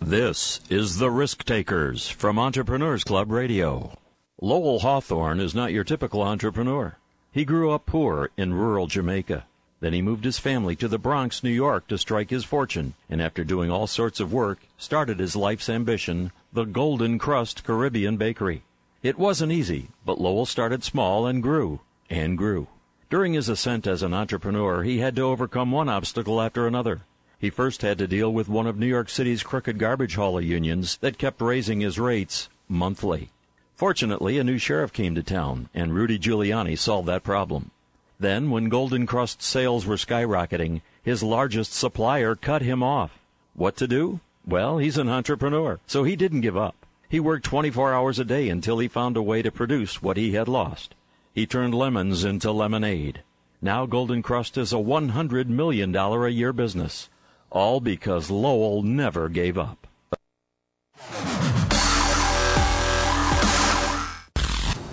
[0.00, 3.98] This is The Risk Takers from Entrepreneurs Club Radio.
[4.40, 6.96] Lowell Hawthorne is not your typical entrepreneur.
[7.30, 9.44] He grew up poor in rural Jamaica.
[9.80, 13.20] Then he moved his family to the Bronx, New York to strike his fortune, and
[13.20, 18.62] after doing all sorts of work, started his life's ambition, the Golden Krust Caribbean Bakery.
[19.02, 22.68] It wasn't easy, but Lowell started small and grew, and grew.
[23.10, 27.02] During his ascent as an entrepreneur, he had to overcome one obstacle after another.
[27.40, 30.98] He first had to deal with one of New York City's crooked garbage hauler unions
[30.98, 33.30] that kept raising his rates monthly.
[33.74, 37.70] Fortunately, a new sheriff came to town, and Rudy Giuliani solved that problem.
[38.18, 43.18] Then, when Golden Krust sales were skyrocketing, his largest supplier cut him off.
[43.54, 44.20] What to do?
[44.46, 46.76] Well, he's an entrepreneur, so he didn't give up.
[47.08, 50.32] He worked 24 hours a day until he found a way to produce what he
[50.32, 50.94] had lost.
[51.32, 53.22] He turned lemons into lemonade.
[53.62, 57.08] Now Golden Krust is a $100 million a year business.
[57.52, 59.88] All because Lowell never gave up.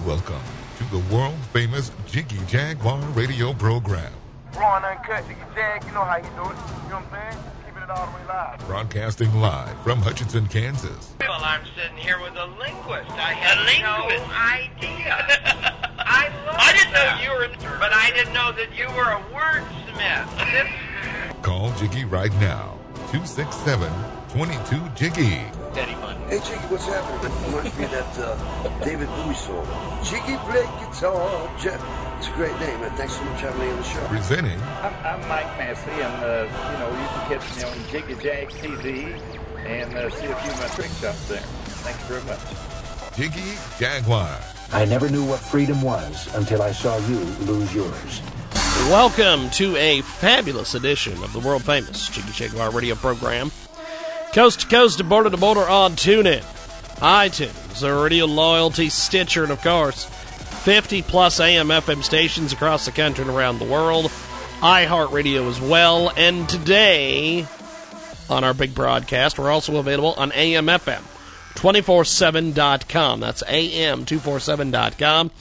[0.03, 0.41] Welcome
[0.77, 4.11] to the world famous Jiggy Jaguar radio program.
[4.55, 6.33] Raw and uncut, Jiggy Jag, you know how you do it.
[6.33, 7.43] You know what I'm saying?
[7.67, 8.59] Keeping it all the way live.
[8.65, 11.13] Broadcasting live from Hutchinson, Kansas.
[11.19, 13.11] Well, I'm sitting here with a linguist.
[13.11, 15.13] I had no idea.
[15.99, 17.21] I love I didn't that.
[17.21, 20.71] know you were, but I didn't know that you were a wordsmith.
[21.47, 22.77] Call Jiggy right now.
[23.13, 23.89] 267
[24.35, 25.39] 22 Jiggy.
[25.73, 26.17] Daddy fun.
[26.27, 27.31] Hey, Jiggy, what's happening?
[27.31, 29.65] I want to be that uh, David Bowie song.
[30.03, 31.57] Jiggy play guitar.
[31.57, 31.79] Jeff.
[32.17, 34.05] It's a great name, and Thanks so much for having me on the show.
[34.07, 34.59] Presenting.
[34.83, 38.49] I'm, I'm Mike Massey, and, uh, you know, you can catch me on Jiggy Jag
[38.49, 39.17] TV
[39.65, 41.39] and uh, see a few of my trick shots there.
[41.87, 43.15] Thank you very much.
[43.15, 44.37] Jiggy Jaguar.
[44.73, 48.21] I never knew what freedom was until I saw you lose yours.
[48.85, 53.51] Welcome to a fabulous edition of the world famous Jiggy Jaguar radio program.
[54.33, 56.41] Coast to coast and border to border on TuneIn,
[56.99, 63.23] iTunes, Radio Loyalty, Stitcher, and of course, 50 plus AM FM stations across the country
[63.25, 64.05] and around the world.
[64.61, 66.13] iHeartRadio as well.
[66.15, 67.45] And today,
[68.29, 71.01] on our big broadcast, we're also available on AM FM.
[71.55, 73.19] 247.com.
[73.19, 75.31] That's am247.com.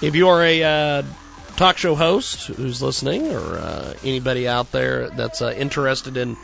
[0.00, 1.02] If you are a uh,
[1.60, 6.34] talk show host who's listening or uh, anybody out there that's uh, interested in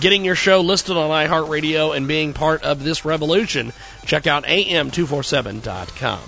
[0.00, 3.74] getting your show listed on iHeartRadio and being part of this revolution,
[4.06, 6.20] check out am247.com.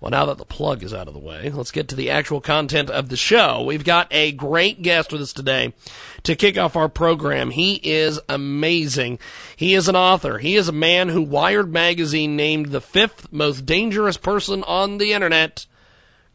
[0.00, 2.40] Well, now that the plug is out of the way, let's get to the actual
[2.40, 3.62] content of the show.
[3.62, 5.74] We've got a great guest with us today
[6.22, 7.50] to kick off our program.
[7.50, 9.18] He is amazing.
[9.54, 10.38] He is an author.
[10.38, 15.12] He is a man who Wired Magazine named the fifth most dangerous person on the
[15.12, 15.66] internet.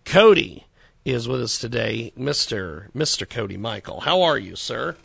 [0.05, 0.67] Cody
[1.05, 2.91] is with us today, Mr.
[2.91, 3.29] Mr.
[3.29, 4.01] Cody Michael.
[4.01, 4.95] How are you, sir?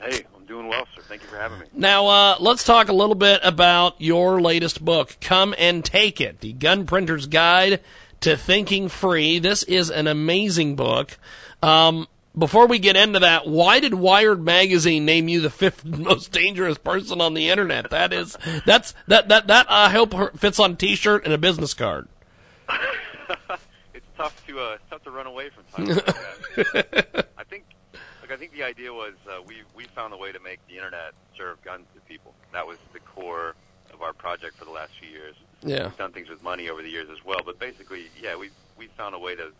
[0.00, 1.02] Hey, I'm doing well, sir.
[1.02, 1.66] Thank you for having me.
[1.72, 6.40] Now, uh, let's talk a little bit about your latest book, Come and Take It
[6.40, 7.80] The Gun Printer's Guide
[8.20, 9.38] to Thinking Free.
[9.38, 11.18] This is an amazing book.
[11.62, 16.32] Um, before we get into that, why did Wired magazine name you the fifth most
[16.32, 17.90] dangerous person on the internet?
[17.90, 21.74] That is that's that that that I hope fits on a T-shirt and a business
[21.74, 22.08] card.
[24.20, 27.28] It's tough to uh, tough to run away from like that.
[27.38, 27.64] I think
[28.22, 30.76] look, I think the idea was uh, we we found a way to make the
[30.76, 32.34] internet serve guns to people.
[32.52, 33.54] That was the core
[33.92, 35.36] of our project for the last few years.
[35.62, 38.50] Yeah, we've done things with money over the years as well, but basically, yeah, we
[38.76, 39.50] we found a way to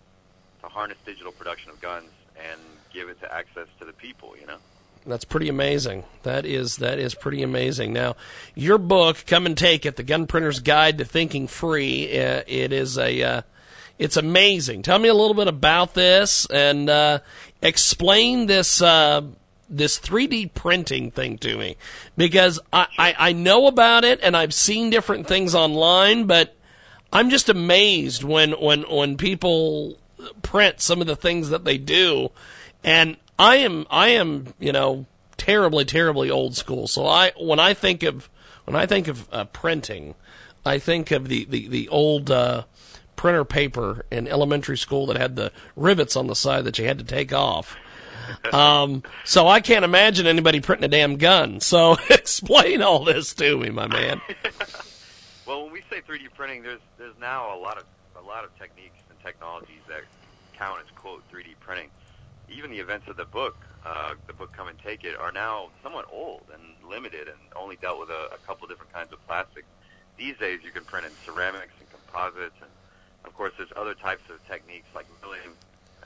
[0.63, 2.61] to harness digital production of guns and
[2.93, 4.35] give it to access to the people.
[4.39, 4.59] You know.
[5.07, 6.05] That's pretty amazing.
[6.25, 7.95] That is that is pretty amazing.
[7.95, 8.17] Now,
[8.55, 12.75] your book, "Come and Take It: The Gun Printer's Guide to Thinking Free," uh, it
[12.75, 13.43] is a uh,
[14.01, 14.81] it's amazing.
[14.81, 17.19] Tell me a little bit about this and uh,
[17.61, 19.21] explain this uh,
[19.69, 21.77] this 3D printing thing to me
[22.17, 26.57] because I, I, I know about it and I've seen different things online, but
[27.13, 29.99] I'm just amazed when when when people
[30.41, 32.31] print some of the things that they do,
[32.83, 35.05] and I am I am you know
[35.37, 36.87] terribly terribly old school.
[36.87, 38.31] So I when I think of
[38.65, 40.15] when I think of uh, printing,
[40.65, 42.31] I think of the the the old.
[42.31, 42.63] Uh,
[43.21, 46.97] printer paper in elementary school that had the rivets on the side that you had
[46.97, 47.77] to take off.
[48.51, 51.61] Um, so I can't imagine anybody printing a damn gun.
[51.61, 54.23] So explain all this to me, my man.
[55.47, 57.83] Well, when we say 3D printing, there's there's now a lot of
[58.15, 60.03] a lot of techniques and technologies that
[60.57, 61.91] count as quote 3D printing.
[62.49, 65.71] Even the events of the book, uh, the book Come and Take It, are now
[65.83, 69.65] somewhat old and limited, and only dealt with a, a couple different kinds of plastic.
[70.17, 72.70] These days, you can print in ceramics and composites, and
[73.25, 75.57] of course, there's other types of techniques like milling,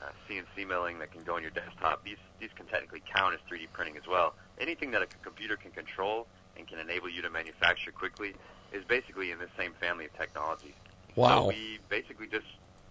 [0.01, 2.03] uh, CNC milling that can go on your desktop.
[2.03, 4.35] These these can technically count as 3D printing as well.
[4.59, 6.27] Anything that a computer can control
[6.57, 8.33] and can enable you to manufacture quickly
[8.71, 10.73] is basically in the same family of technologies.
[11.15, 11.43] Wow.
[11.43, 12.45] So we basically just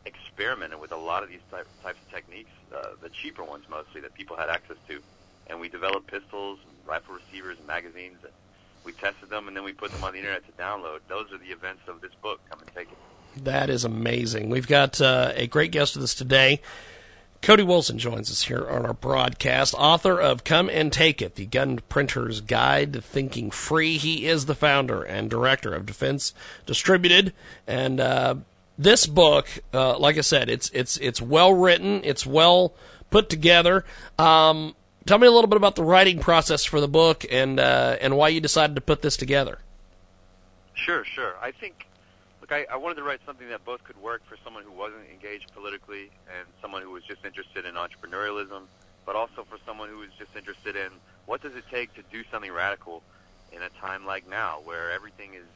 [0.06, 4.00] experimented with a lot of these type, types of techniques, uh, the cheaper ones mostly
[4.02, 5.00] that people had access to,
[5.46, 8.18] and we developed pistols, rifle receivers, and magazines.
[8.22, 8.32] And
[8.84, 11.00] we tested them, and then we put them on the internet to download.
[11.08, 12.40] Those are the events of this book.
[12.50, 12.98] Come and take it.
[13.42, 14.50] That is amazing.
[14.50, 16.60] We've got uh, a great guest with us today.
[17.42, 21.44] Cody Wilson joins us here on our broadcast, author of Come and Take It, the
[21.44, 23.98] Gun Printer's Guide to Thinking Free.
[23.98, 26.32] He is the founder and director of Defense
[26.64, 27.34] Distributed.
[27.66, 28.36] And uh,
[28.78, 32.72] this book, uh, like I said, it's it's it's well written, it's well
[33.10, 33.84] put together.
[34.18, 37.98] Um, tell me a little bit about the writing process for the book and uh,
[38.00, 39.58] and why you decided to put this together.
[40.74, 41.34] Sure, sure.
[41.42, 41.86] I think,
[42.44, 45.08] look, I, I wanted to write something that both could work for someone who wasn't
[45.10, 48.68] engaged politically and someone who was just interested in entrepreneurialism,
[49.06, 50.92] but also for someone who was just interested in
[51.24, 53.00] what does it take to do something radical
[53.50, 55.48] in a time like now where everything is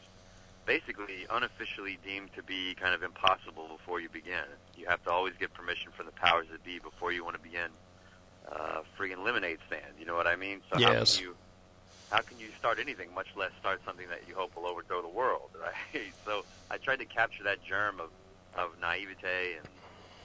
[0.64, 4.48] basically unofficially deemed to be kind of impossible before you begin.
[4.74, 7.42] You have to always get permission from the powers that be before you want to
[7.42, 7.68] begin
[8.48, 9.92] uh, friggin' lemonade stand.
[10.00, 10.62] You know what I mean?
[10.72, 11.16] So how Yes.
[11.16, 11.36] can you
[12.10, 15.08] how can you start anything, much less start something that you hope will overthrow the
[15.08, 16.12] world, right?
[16.24, 18.10] so I tried to capture that germ of,
[18.56, 19.68] of naivete and,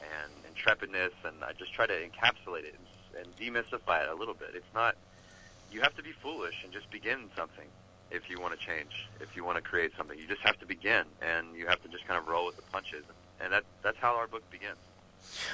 [0.01, 4.33] and intrepidness, and I just try to encapsulate it and, and demystify it a little
[4.33, 4.49] bit.
[4.53, 4.95] It's not,
[5.71, 7.67] you have to be foolish and just begin something
[8.11, 10.17] if you want to change, if you want to create something.
[10.17, 12.61] You just have to begin, and you have to just kind of roll with the
[12.71, 13.03] punches.
[13.41, 14.77] And that, that's how our book begins.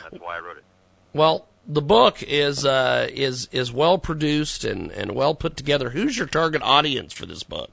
[0.03, 0.65] That's why I wrote it.
[1.13, 5.91] Well, the book is uh, is is well produced and, and well put together.
[5.91, 7.71] Who's your target audience for this book?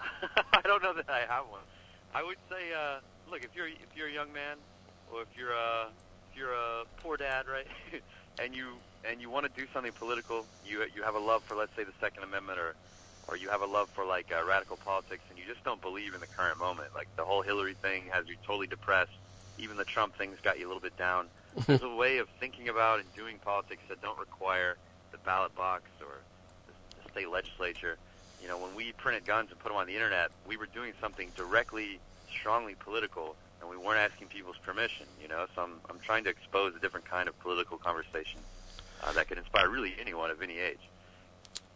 [0.00, 1.60] I don't know that I have one.
[2.14, 2.98] I would say, uh,
[3.30, 4.56] look, if you're if you're a young man,
[5.12, 5.88] or if you're a
[6.30, 7.66] if you're a poor dad, right,
[8.42, 8.68] and you
[9.08, 11.84] and you want to do something political, you you have a love for, let's say,
[11.84, 12.74] the Second Amendment, or
[13.28, 16.14] or you have a love for like uh, radical politics, and you just don't believe
[16.14, 16.88] in the current moment.
[16.94, 19.12] Like the whole Hillary thing has you totally depressed.
[19.58, 21.26] Even the Trump thing's got you a little bit down.
[21.66, 24.76] There's a way of thinking about and doing politics that don't require
[25.12, 26.18] the ballot box or
[26.66, 27.96] the, the state legislature.
[28.42, 30.92] You know, when we printed guns and put them on the internet, we were doing
[31.00, 32.00] something directly,
[32.30, 35.06] strongly political, and we weren't asking people's permission.
[35.20, 38.40] You know, so I'm I'm trying to expose a different kind of political conversation
[39.02, 40.80] uh, that could inspire really anyone of any age.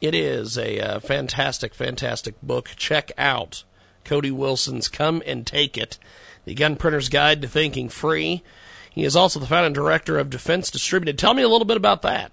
[0.01, 2.71] It is a uh, fantastic, fantastic book.
[2.77, 3.65] Check out
[4.05, 5.99] Cody Wilson's Come and Take It,
[6.45, 8.43] The Gun Printer's Guide to Thinking Free.
[8.95, 11.19] He is also the founder and director of Defense Distributed.
[11.19, 12.31] Tell me a little bit about that.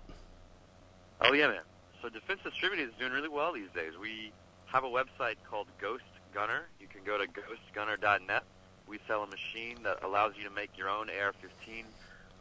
[1.19, 1.61] Oh yeah, man.
[2.03, 3.93] So Defense Distributed is doing really well these days.
[3.99, 4.31] We
[4.67, 6.03] have a website called Ghost
[6.35, 6.67] Gunner.
[6.79, 8.43] You can go to ghostgunner.net.
[8.87, 11.85] We sell a machine that allows you to make your own AR-15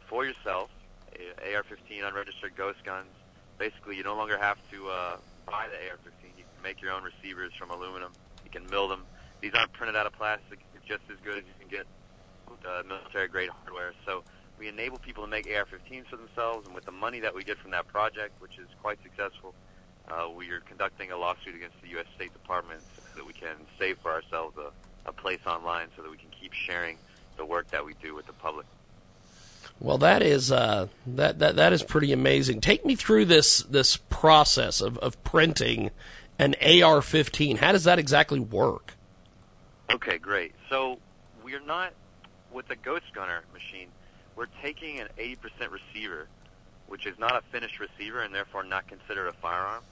[0.07, 0.69] for yourself.
[1.17, 3.09] AR-15 unregistered ghost guns.
[3.57, 5.17] Basically, you no longer have to uh,
[5.47, 6.37] buy the AR-15.
[6.37, 8.11] You can make your own receivers from aluminum.
[8.45, 9.03] You can mill them.
[9.41, 10.59] These aren't printed out of plastic.
[10.75, 11.87] It's just as good as you can get
[12.65, 13.93] uh, military-grade hardware.
[14.05, 14.23] So
[14.59, 17.57] we enable people to make AR-15s for themselves, and with the money that we get
[17.57, 19.53] from that project, which is quite successful,
[20.09, 22.05] uh, we are conducting a lawsuit against the U.S.
[22.15, 26.11] State Department so that we can save for ourselves a, a place online so that
[26.11, 26.97] we can keep sharing
[27.37, 28.65] the work that we do with the public.
[29.79, 32.61] Well, that is uh, that that that is pretty amazing.
[32.61, 35.89] Take me through this this process of, of printing
[36.37, 37.57] an AR-15.
[37.57, 38.93] How does that exactly work?
[39.91, 40.53] Okay, great.
[40.69, 40.99] So
[41.43, 41.93] we're not
[42.53, 43.87] with the Ghost Gunner machine.
[44.35, 45.37] We're taking an 80%
[45.71, 46.27] receiver,
[46.87, 49.83] which is not a finished receiver and therefore not considered a firearm.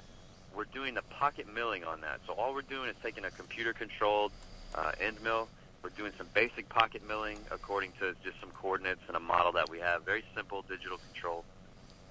[0.56, 2.20] We're doing the pocket milling on that.
[2.28, 4.32] So all we're doing is taking a computer-controlled
[4.76, 5.48] uh, end mill.
[5.84, 9.70] We're doing some basic pocket milling according to just some coordinates and a model that
[9.70, 10.04] we have.
[10.04, 11.46] Very simple digital control.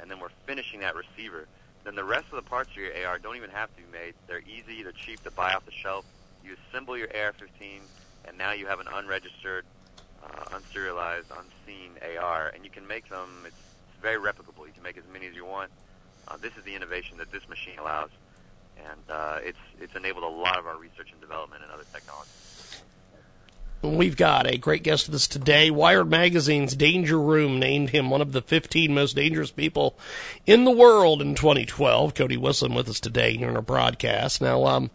[0.01, 1.47] And then we're finishing that receiver.
[1.85, 4.15] Then the rest of the parts of your AR don't even have to be made.
[4.27, 6.05] They're easy, they're cheap to buy off the shelf.
[6.45, 7.81] You assemble your AR-15,
[8.27, 9.65] and now you have an unregistered,
[10.37, 13.45] uh, unserialized, unseen AR, and you can make them.
[13.47, 14.67] It's, it's very replicable.
[14.67, 15.71] You can make as many as you want.
[16.27, 18.11] Uh, this is the innovation that this machine allows,
[18.77, 22.49] and uh, it's it's enabled a lot of our research and development and other technologies.
[23.81, 25.71] We've got a great guest with us today.
[25.71, 29.97] Wired Magazine's Danger Room named him one of the 15 most dangerous people
[30.47, 32.13] in the world in 2012.
[32.13, 34.41] Cody Wilson with us today in our broadcast.
[34.41, 34.91] Now, um,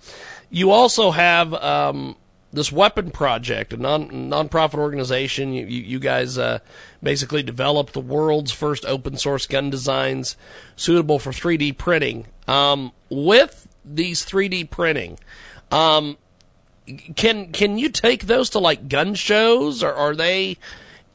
[0.49, 2.17] you also have um,
[2.53, 5.53] this weapon project, a non nonprofit organization.
[5.53, 6.59] You, you, you guys uh,
[7.01, 10.37] basically developed the world's first open source gun designs
[10.75, 12.27] suitable for 3D printing.
[12.47, 15.17] Um, with these 3D printing,
[15.71, 16.17] um,
[17.15, 20.57] can can you take those to like gun shows, or are they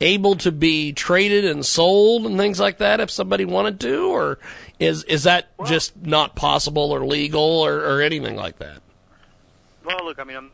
[0.01, 4.39] able to be traded and sold and things like that if somebody wanted to, or
[4.81, 8.81] is is that well, just not possible or legal or, or anything like that?
[9.85, 10.51] Well, look, I mean, I'm,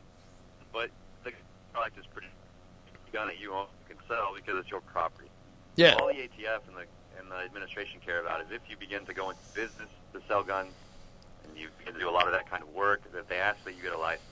[1.75, 2.29] product is pretty
[3.13, 5.29] gun that you own can sell because it's your property.
[5.77, 5.95] Yeah.
[6.01, 6.87] All the ATF and the
[7.19, 10.43] and the administration care about is if you begin to go into business to sell
[10.43, 10.73] guns
[11.45, 13.63] and you begin to do a lot of that kind of work, that they ask
[13.65, 14.27] that you get a license.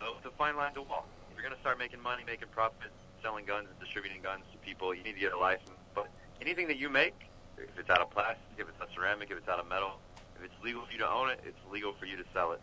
[0.00, 1.08] So it's a fine line to walk.
[1.30, 4.58] If you're going to start making money, making profits, selling guns, and distributing guns to
[4.58, 5.80] people, you need to get a license.
[5.94, 6.08] But
[6.42, 7.16] anything that you make,
[7.56, 9.98] if it's out of plastic, if it's out of ceramic, if it's out of metal,
[10.36, 12.60] if it's legal for you to own it, it's legal for you to sell it.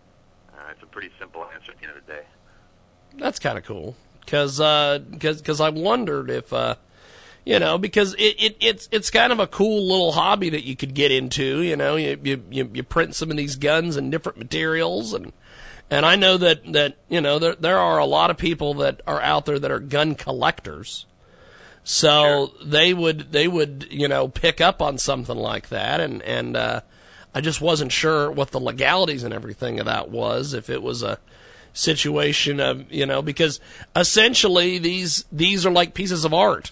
[0.53, 2.25] Uh, it's a pretty simple answer at the end of the day.
[3.17, 6.75] That's kind of cool because uh, because I wondered if uh,
[7.45, 10.75] you know because it, it it's it's kind of a cool little hobby that you
[10.75, 11.61] could get into.
[11.61, 15.31] You know, you you you print some of these guns in different materials and
[15.89, 19.01] and I know that, that you know, there, there are a lot of people that
[19.05, 21.05] are out there that are gun collectors.
[21.83, 22.67] So sure.
[22.67, 26.81] they would they would you know pick up on something like that, and and uh,
[27.35, 30.55] I just wasn't sure what the legalities and everything of that was.
[30.55, 31.19] If it was a
[31.75, 33.59] situation of you know because
[33.95, 36.71] essentially these these are like pieces of art.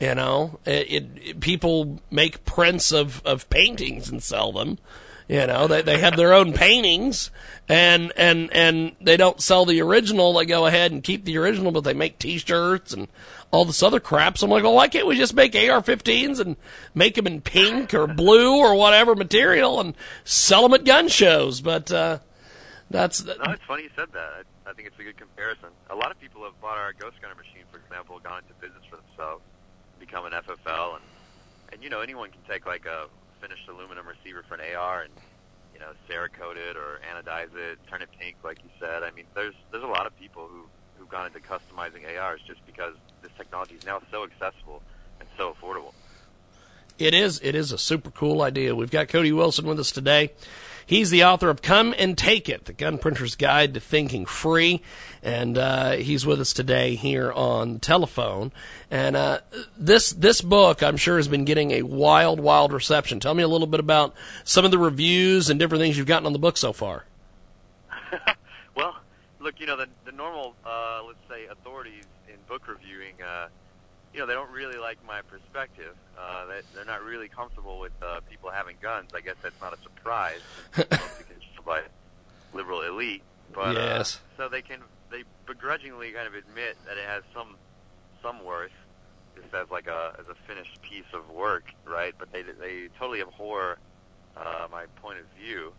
[0.00, 4.78] You know, it, it, it people make prints of of paintings and sell them.
[5.28, 7.30] You know, they they have their own paintings,
[7.68, 10.32] and and and they don't sell the original.
[10.32, 13.06] They go ahead and keep the original, but they make T-shirts and
[13.52, 14.36] all this other crap.
[14.36, 16.56] So I'm like, well, why can't we just make AR-15s and
[16.94, 19.94] make them in pink or blue or whatever material and
[20.24, 21.60] sell them at gun shows?
[21.60, 22.18] But uh,
[22.92, 24.44] that's no, it's funny you said that.
[24.66, 25.70] I, I think it's a good comparison.
[25.90, 28.84] A lot of people have bought our Ghost Gunner machine, for example, gone into business
[28.88, 29.42] for themselves,
[29.98, 31.04] become an FFL, and
[31.72, 33.06] and you know anyone can take like a
[33.40, 35.12] finished aluminum receiver for an AR and
[35.74, 39.02] you know Cerakote it or anodize it, turn it pink, like you said.
[39.02, 40.64] I mean, there's there's a lot of people who
[40.98, 44.82] who've gone into customizing ARs just because this technology is now so accessible
[45.18, 45.92] and so affordable.
[46.98, 47.40] It is.
[47.42, 48.74] It is a super cool idea.
[48.74, 50.30] We've got Cody Wilson with us today.
[50.86, 54.82] He's the author of Come and Take It, the gun printer's guide to thinking free.
[55.22, 58.52] And uh, he's with us today here on the telephone.
[58.90, 59.40] And uh,
[59.78, 63.20] this this book, I'm sure, has been getting a wild, wild reception.
[63.20, 66.26] Tell me a little bit about some of the reviews and different things you've gotten
[66.26, 67.04] on the book so far.
[68.76, 68.96] well,
[69.40, 73.48] look, you know, the, the normal, uh, let's say, authorities in book reviewing, uh,
[74.12, 75.94] you know, they don't really like my perspective.
[76.18, 79.10] Uh, they, they're not really comfortable with uh, people having guns.
[79.14, 80.40] I guess that's not a surprise
[81.66, 81.82] by
[82.52, 83.22] liberal elite.
[83.54, 84.16] But yes.
[84.16, 87.56] uh, so they can they begrudgingly kind of admit that it has some
[88.22, 88.72] some worth
[89.34, 92.14] just as like a as a finished piece of work, right?
[92.18, 93.78] But they they totally abhor
[94.36, 95.72] uh, my point of view,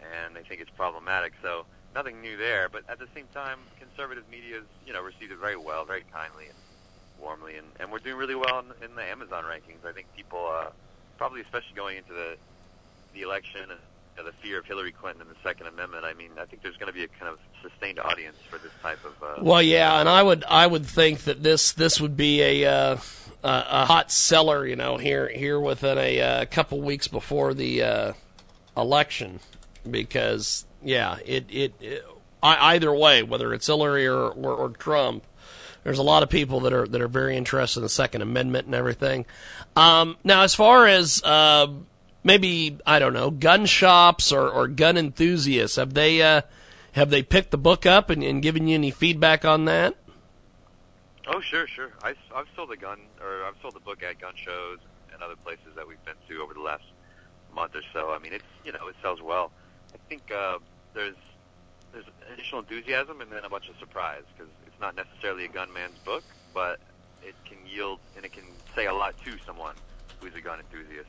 [0.00, 1.32] and they think it's problematic.
[1.42, 2.68] So nothing new there.
[2.68, 6.46] But at the same time, conservative media you know received it very well, very kindly
[6.46, 6.54] and
[7.20, 9.86] warmly, and, and we're doing really well in, in the Amazon rankings.
[9.88, 10.70] I think people, uh,
[11.16, 12.36] probably especially going into the
[13.14, 13.80] the election and
[14.16, 16.04] you know, the fear of Hillary Clinton and the Second Amendment.
[16.04, 18.72] I mean, I think there's going to be a kind of sustained audience for this
[18.82, 19.22] type of.
[19.22, 22.70] Uh, well, yeah, and I would I would think that this this would be a.
[22.70, 22.96] Uh,
[23.44, 28.12] a, hot seller, you know, here here within a uh, couple weeks before the uh,
[28.76, 29.38] election,
[29.88, 32.04] because yeah, it it, it
[32.42, 35.24] either way, whether it's Hillary or, or, or Trump,
[35.84, 38.66] there's a lot of people that are that are very interested in the Second Amendment
[38.66, 39.26] and everything.
[39.76, 41.68] Um, now, as far as uh,
[42.24, 46.42] maybe I don't know, gun shops or, or gun enthusiasts, have they uh,
[46.92, 49.96] have they picked the book up and, and given you any feedback on that?
[51.26, 51.92] Oh, sure, sure.
[52.02, 54.78] I, I've sold the gun, or I've sold the book at gun shows
[55.12, 56.84] and other places that we've been to over the last
[57.54, 58.10] month or so.
[58.10, 59.52] I mean, it's you know it sells well.
[59.94, 60.58] I think uh,
[60.94, 61.16] there's
[61.92, 66.24] there's initial enthusiasm and then a bunch of surprise because not necessarily a gunman's book,
[66.54, 66.80] but
[67.22, 68.44] it can yield and it can
[68.74, 69.74] say a lot to someone
[70.20, 71.08] who's a gun enthusiast.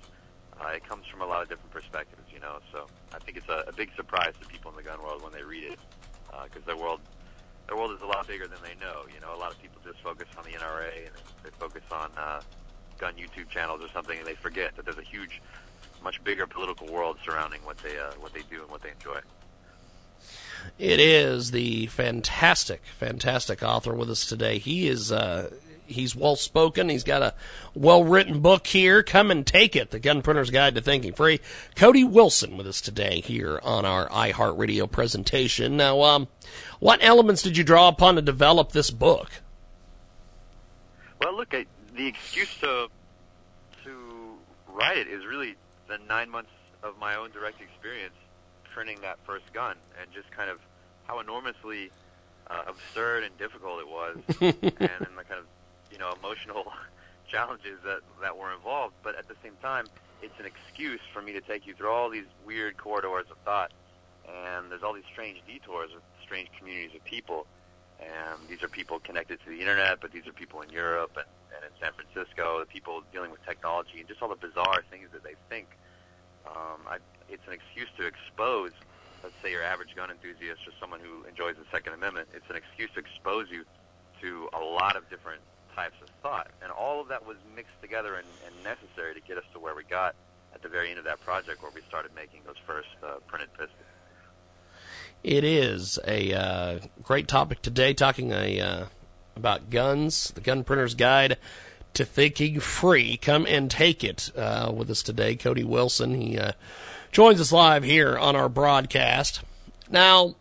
[0.60, 2.60] Uh, it comes from a lot of different perspectives, you know.
[2.72, 5.32] So I think it's a, a big surprise to people in the gun world when
[5.32, 5.80] they read it,
[6.44, 7.00] because uh, their world,
[7.68, 9.04] their world is a lot bigger than they know.
[9.14, 12.12] You know, a lot of people just focus on the NRA and they focus on
[12.18, 12.42] uh,
[12.98, 15.42] gun YouTube channels or something, and they forget that there's a huge,
[16.04, 19.20] much bigger political world surrounding what they uh, what they do and what they enjoy.
[20.78, 24.60] It is the fantastic, fantastic author with us today.
[24.60, 25.52] He is uh,
[25.90, 26.90] he's well spoken.
[26.90, 27.34] He's got a
[27.74, 29.04] well written book here.
[29.04, 29.92] Come and take it.
[29.92, 31.40] The Gun Printer's Guide to Thinking Free.
[31.76, 35.76] Cody Wilson with us today here on our iHeartRadio presentation.
[35.78, 36.28] Now, um,
[36.80, 39.30] what elements did you draw upon to develop this book?
[41.22, 42.88] Well, look, I, the excuse to
[43.84, 44.38] to
[44.68, 45.56] write it is really
[45.88, 46.52] the nine months
[46.84, 48.16] of my own direct experience
[48.74, 50.60] printing that first gun, and just kind of
[51.06, 51.92] how enormously
[52.48, 55.46] uh, absurd and difficult it was, and, and the kind of
[55.92, 56.72] you know emotional
[57.32, 58.96] challenges that that were involved.
[59.04, 59.86] But at the same time,
[60.22, 63.72] it's an excuse for me to take you through all these weird corridors of thought,
[64.28, 67.48] and there's all these strange detours with strange communities of people.
[68.00, 71.26] And these are people connected to the internet, but these are people in Europe and,
[71.54, 75.10] and in San Francisco, the people dealing with technology and just all the bizarre things
[75.12, 75.68] that they think.
[76.48, 76.98] Um, I,
[77.32, 78.72] it's an excuse to expose,
[79.24, 82.30] let's say, your average gun enthusiast or someone who enjoys the Second Amendment.
[82.34, 83.66] It's an excuse to expose you
[84.22, 85.42] to a lot of different
[85.76, 86.52] types of thought.
[86.62, 89.76] And all of that was mixed together and, and necessary to get us to where
[89.76, 90.16] we got
[90.54, 93.50] at the very end of that project where we started making those first uh, printed
[93.54, 93.74] pistols.
[95.24, 98.86] It is a uh, great topic today, talking a, uh,
[99.36, 101.38] about guns, the Gun Printer's Guide
[101.94, 103.18] to Thinking Free.
[103.18, 106.20] Come and take it uh, with us today, Cody Wilson.
[106.20, 106.54] He uh,
[107.12, 109.42] joins us live here on our broadcast.
[109.90, 110.36] Now,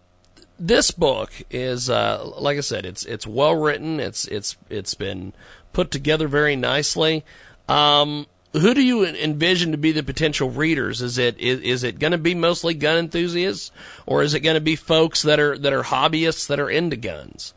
[0.58, 4.00] this book is, uh, like I said, it's it's well written.
[4.00, 5.32] It's it's it's been
[5.72, 7.25] put together very nicely.
[7.68, 11.02] Um, who do you envision to be the potential readers?
[11.02, 13.70] Is it is, is it going to be mostly gun enthusiasts,
[14.06, 16.96] or is it going to be folks that are that are hobbyists that are into
[16.96, 17.54] guns?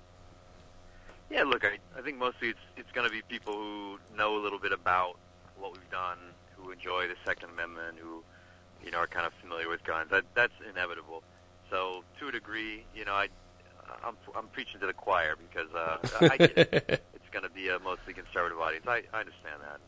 [1.29, 4.41] Yeah, look, I, I think mostly it's it's going to be people who know a
[4.41, 5.17] little bit about
[5.57, 6.17] what we've done,
[6.57, 8.23] who enjoy the Second Amendment, who
[8.83, 10.09] you know are kind of familiar with guns.
[10.11, 11.23] That that's inevitable.
[11.69, 13.29] So to a degree, you know, I
[14.03, 15.97] I'm I'm preaching to the choir because uh,
[16.29, 17.03] I get it.
[17.15, 18.85] it's going to be a mostly conservative audience.
[18.87, 19.79] I I understand that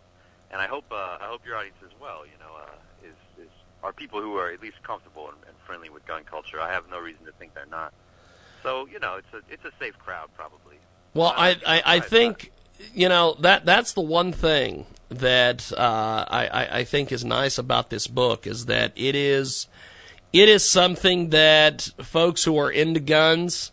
[0.53, 2.25] and I hope uh, I hope your audience as well.
[2.25, 5.89] You know, uh, is is are people who are at least comfortable and, and friendly
[5.89, 6.61] with gun culture.
[6.61, 7.91] I have no reason to think they're not.
[8.61, 10.77] So you know, it's a it's a safe crowd probably.
[11.15, 12.51] Well, I I, I think
[12.93, 17.89] you know that that's the one thing that uh, I I think is nice about
[17.89, 19.67] this book is that it is
[20.31, 23.71] it is something that folks who are into guns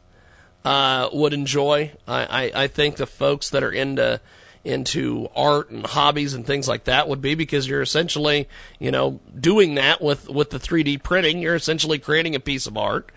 [0.64, 1.92] uh, would enjoy.
[2.06, 4.20] I, I I think the folks that are into
[4.62, 8.46] into art and hobbies and things like that would be because you're essentially,
[8.78, 11.40] you know, doing that with, with the 3D printing.
[11.40, 13.10] You're essentially creating a piece of art.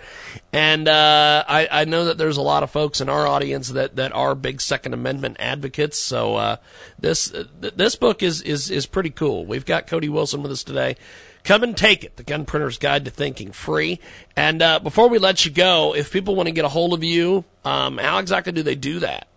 [0.54, 3.98] And, uh, I, I know that there's a lot of folks in our audience that,
[3.98, 5.98] that are big Second Amendment advocates.
[5.98, 6.56] So, uh,
[6.98, 9.46] this, this book is, is, is pretty cool.
[9.46, 10.96] We've got Cody Wilson with us today.
[11.44, 14.00] Come and take it, The Gun Printer's Guide to Thinking Free.
[14.38, 17.04] And, uh, before we let you go, if people want to get a hold of
[17.04, 19.28] you, um, how exactly do they do that?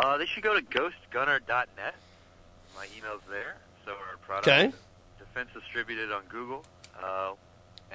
[0.00, 1.94] Uh, they should go to ghostgunner.net.
[2.74, 3.56] My email's there.
[3.84, 4.72] So our product okay.
[5.18, 6.64] defense distributed on Google.
[7.02, 7.32] Uh,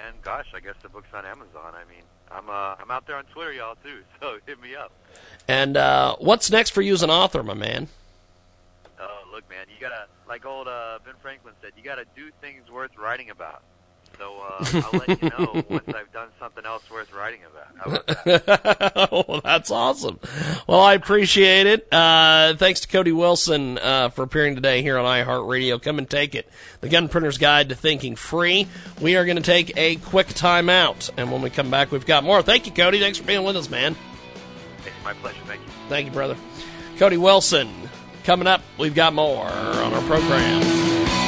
[0.06, 1.74] and gosh, I guess the book's on Amazon.
[1.74, 4.04] I mean, I'm uh, I'm out there on Twitter, y'all too.
[4.22, 4.92] So hit me up.
[5.48, 7.88] And uh, what's next for you as an author, my man?
[9.00, 12.70] Oh, look, man, you gotta like old uh, Ben Franklin said, you gotta do things
[12.70, 13.64] worth writing about.
[14.18, 18.06] So uh, I'll let you know once I've done something else worth writing about.
[18.08, 19.10] That?
[19.12, 20.20] oh, that's awesome.
[20.68, 21.92] Well, I appreciate it.
[21.92, 25.82] Uh, thanks to Cody Wilson uh, for appearing today here on iHeartRadio.
[25.82, 26.50] Come and take it.
[26.82, 28.68] The Gun Printer's Guide to Thinking Free.
[29.02, 32.06] We are going to take a quick time out, and when we come back, we've
[32.06, 32.42] got more.
[32.42, 33.00] Thank you, Cody.
[33.00, 33.96] Thanks for being with us, man.
[34.86, 35.40] It's my pleasure.
[35.46, 35.68] Thank you.
[35.90, 36.38] Thank you, brother.
[36.98, 37.70] Cody Wilson.
[38.24, 41.25] Coming up, we've got more on our program.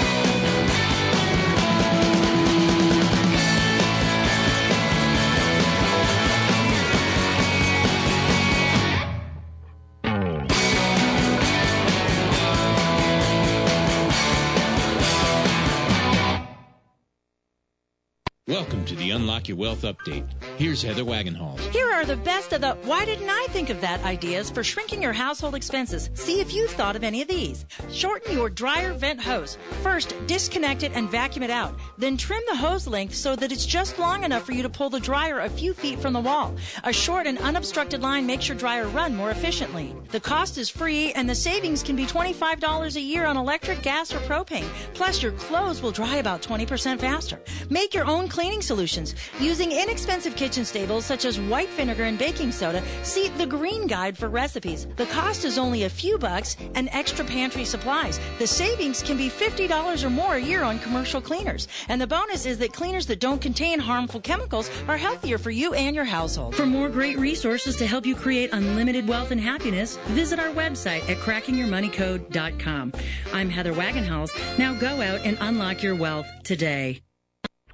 [18.50, 20.26] Welcome to the Unlock Your Wealth Update.
[20.56, 21.60] Here's Heather Wagenhals.
[21.74, 25.02] Here are the best of the why didn't I think of that ideas for shrinking
[25.02, 26.10] your household expenses.
[26.14, 27.66] See if you've thought of any of these.
[27.92, 29.58] Shorten your dryer vent hose.
[29.84, 31.78] First, disconnect it and vacuum it out.
[31.98, 34.90] Then trim the hose length so that it's just long enough for you to pull
[34.90, 36.56] the dryer a few feet from the wall.
[36.86, 39.94] A short and unobstructed line makes your dryer run more efficiently.
[40.12, 44.14] The cost is free and the savings can be $25 a year on electric, gas,
[44.14, 44.70] or propane.
[44.94, 47.42] Plus, your clothes will dry about 20% faster.
[47.70, 49.16] Make your own cleaning solutions.
[49.40, 54.16] Using inexpensive kitchen staples such as white vinegar and baking soda, see the Green Guide
[54.16, 54.86] for recipes.
[54.96, 58.20] The cost is only a few bucks and extra pantry supplies.
[58.38, 61.68] The savings can be $50 or more a year on commercial cleaners.
[61.90, 65.74] And the bonus is that cleaners that don't contain harmful chemicals are healthier for you
[65.74, 66.54] and your household.
[66.54, 71.10] For more great resources to help you create unlimited wealth and happiness, visit our website
[71.10, 72.94] at crackingyourmoneycode.com.
[73.34, 74.30] I'm Heather Wagenhals.
[74.60, 77.02] Now go out and unlock your wealth today.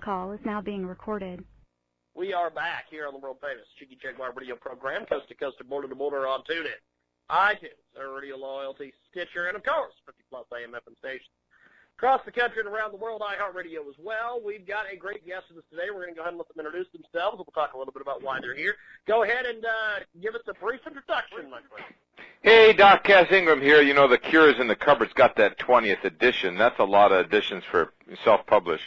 [0.03, 1.45] Call is now being recorded.
[2.13, 5.55] We are back here on the world famous Jiggy Jaguar radio program, coast to coast
[5.61, 6.75] and border to border on TuneIn,
[7.31, 11.31] iTunes, our radio loyalty, Stitcher, and of course, 50 plus AM FM stations.
[11.97, 14.41] Across the country and around the world, iHeartRadio as well.
[14.43, 15.87] We've got a great guest with us today.
[15.87, 17.37] We're going to go ahead and let them introduce themselves.
[17.37, 18.75] We'll talk a little bit about why they're here.
[19.07, 21.93] Go ahead and uh, give us a brief introduction, my friend.
[22.41, 23.81] Hey, Doc Cass Ingram here.
[23.81, 26.57] You know, The Cure is in the Cupboard's got that 20th edition.
[26.57, 27.93] That's a lot of editions for
[28.25, 28.81] self-publish.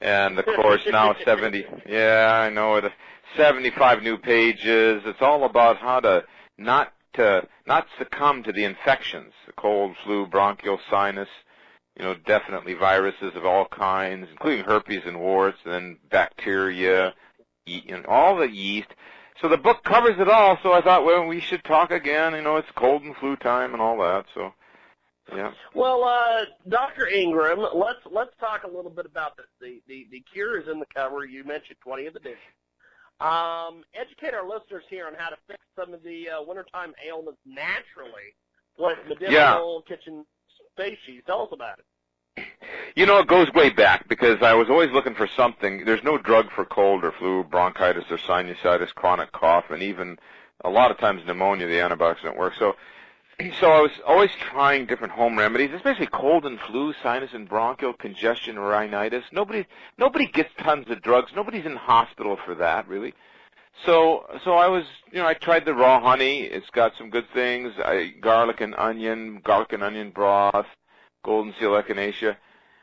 [0.00, 2.92] And, of course, now 70, yeah, I know it,
[3.36, 5.02] 75 new pages.
[5.04, 6.24] It's all about how to
[6.58, 11.28] not to not succumb to the infections, the cold, flu, bronchial, sinus,
[11.98, 17.14] you know, definitely viruses of all kinds, including herpes and warts, and then bacteria,
[17.64, 18.88] ye- and all the yeast.
[19.40, 20.58] So the book covers it all.
[20.62, 22.34] So I thought, well, we should talk again.
[22.34, 24.26] You know, it's cold and flu time and all that.
[24.34, 24.52] So,
[25.34, 25.52] yeah.
[25.74, 27.08] Well, uh, Dr.
[27.08, 29.46] Ingram, let's let's talk a little bit about this.
[29.60, 31.24] The the the cure is in the cover.
[31.24, 32.52] You mentioned 20th edition.
[33.20, 37.40] Um, educate our listeners here on how to fix some of the uh, wintertime ailments
[37.46, 38.34] naturally
[38.78, 40.26] with medicinal kitchen
[40.72, 41.22] species.
[41.26, 41.84] Tell us about it.
[42.94, 45.84] You know, it goes way back because I was always looking for something.
[45.84, 50.18] There's no drug for cold or flu, bronchitis or sinusitis, chronic cough, and even
[50.64, 51.66] a lot of times pneumonia.
[51.66, 52.54] The antibiotics don't work.
[52.58, 52.76] So,
[53.60, 57.92] so I was always trying different home remedies, especially cold and flu, sinus and bronchial
[57.92, 59.24] congestion, rhinitis.
[59.32, 59.66] Nobody,
[59.98, 61.32] nobody gets tons of drugs.
[61.34, 63.14] Nobody's in hospital for that, really.
[63.84, 66.40] So, so I was, you know, I tried the raw honey.
[66.40, 67.74] It's got some good things.
[67.78, 70.66] I garlic and onion, garlic and onion broth,
[71.22, 72.36] golden seal echinacea.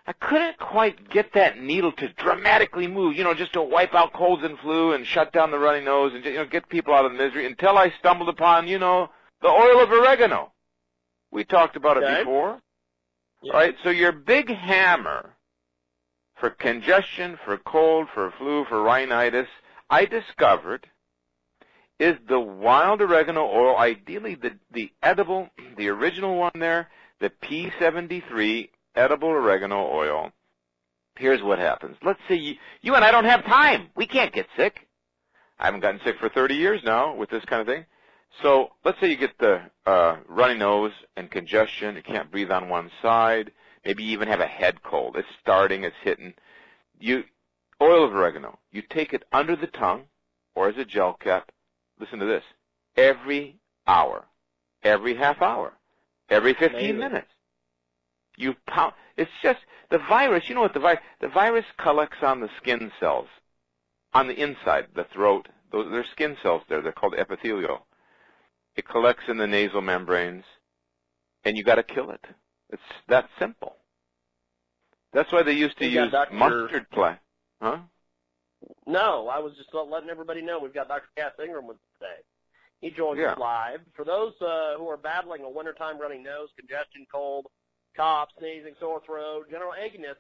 [0.05, 4.11] I couldn't quite get that needle to dramatically move, you know, just to wipe out
[4.11, 7.05] colds and flu and shut down the runny nose and you know get people out
[7.05, 9.09] of misery until I stumbled upon, you know,
[9.43, 10.51] the oil of oregano.
[11.32, 12.19] We talked about it Okay.
[12.19, 12.60] before.
[13.53, 13.75] Right?
[13.84, 15.36] So your big hammer
[16.36, 19.47] for congestion, for cold, for flu, for rhinitis,
[19.89, 20.88] I discovered
[21.99, 28.69] is the wild oregano oil, ideally the, the edible, the original one there, the P73
[28.95, 30.32] edible oregano oil.
[31.15, 31.97] Here's what happens.
[32.01, 33.89] Let's say you, you and I don't have time.
[33.95, 34.88] We can't get sick.
[35.60, 37.86] I haven't gotten sick for 30 years now with this kind of thing.
[38.41, 41.95] So let's say you get the uh, runny nose and congestion.
[41.95, 43.51] You can't breathe on one side.
[43.85, 45.15] Maybe you even have a head cold.
[45.17, 45.83] It's starting.
[45.83, 46.33] It's hitting.
[46.99, 47.23] You
[47.81, 48.59] oil of oregano.
[48.71, 50.03] You take it under the tongue
[50.55, 51.51] or as a gel cap.
[51.99, 52.43] Listen to this.
[52.95, 54.25] Every hour,
[54.83, 55.73] every half hour,
[56.29, 56.97] every 15 Amazing.
[56.97, 57.27] minutes.
[58.37, 58.93] You pound.
[59.17, 60.49] It's just the virus.
[60.49, 61.01] You know what the virus?
[61.21, 63.27] The virus collects on the skin cells,
[64.13, 65.47] on the inside, the throat.
[65.71, 66.81] Those they're skin cells there.
[66.81, 67.85] They're called epithelial.
[68.75, 70.43] It collects in the nasal membranes,
[71.45, 72.23] and you got to kill it.
[72.69, 73.77] It's that simple.
[75.13, 76.33] That's why they used to use Dr.
[76.33, 77.19] mustard plant.
[77.62, 77.77] Huh?
[78.88, 81.07] No, I was just letting everybody know we've got Dr.
[81.15, 82.21] Cass Ingram with us today.
[82.81, 83.33] He joins Yeah.
[83.33, 83.81] us live.
[83.93, 87.45] For those uh, who are battling a wintertime runny nose, congestion, cold,
[87.95, 90.15] cough, sneezing, sore throat, general achiness,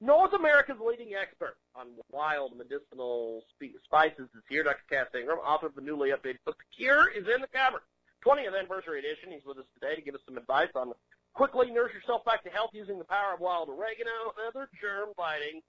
[0.00, 4.80] North America's leading expert on wild medicinal spe- spices is here, Dr.
[4.88, 7.82] Cass Ingram, author of the newly updated book, The Cure is in the Cupboard.
[8.26, 9.30] 20th anniversary edition.
[9.32, 10.92] He's with us today to give us some advice on
[11.34, 15.62] quickly nurse yourself back to health using the power of wild oregano and other germ-fighting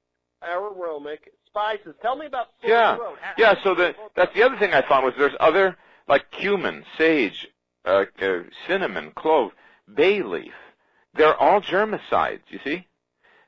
[0.43, 1.93] aromatic spices.
[2.01, 2.97] Tell me about sore Yeah.
[2.97, 3.55] How- yeah.
[3.63, 7.47] So the, that's the other thing I found was there's other like cumin, sage,
[7.85, 9.51] uh, uh, cinnamon, clove,
[9.93, 10.53] bay leaf.
[11.13, 12.41] They're all germicides.
[12.49, 12.87] You see.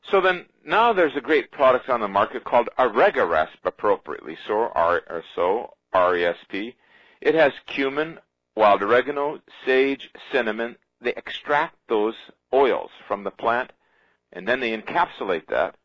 [0.10, 5.02] So then now there's a great product on the market called Oregaresp, appropriately so, R
[5.10, 6.76] or so R E S P.
[7.22, 8.20] It has cumin,
[8.56, 10.78] wild oregano, sage, cinnamon.
[11.02, 12.16] They extract those
[12.54, 13.72] oils from the plant,
[14.34, 15.76] and then they encapsulate that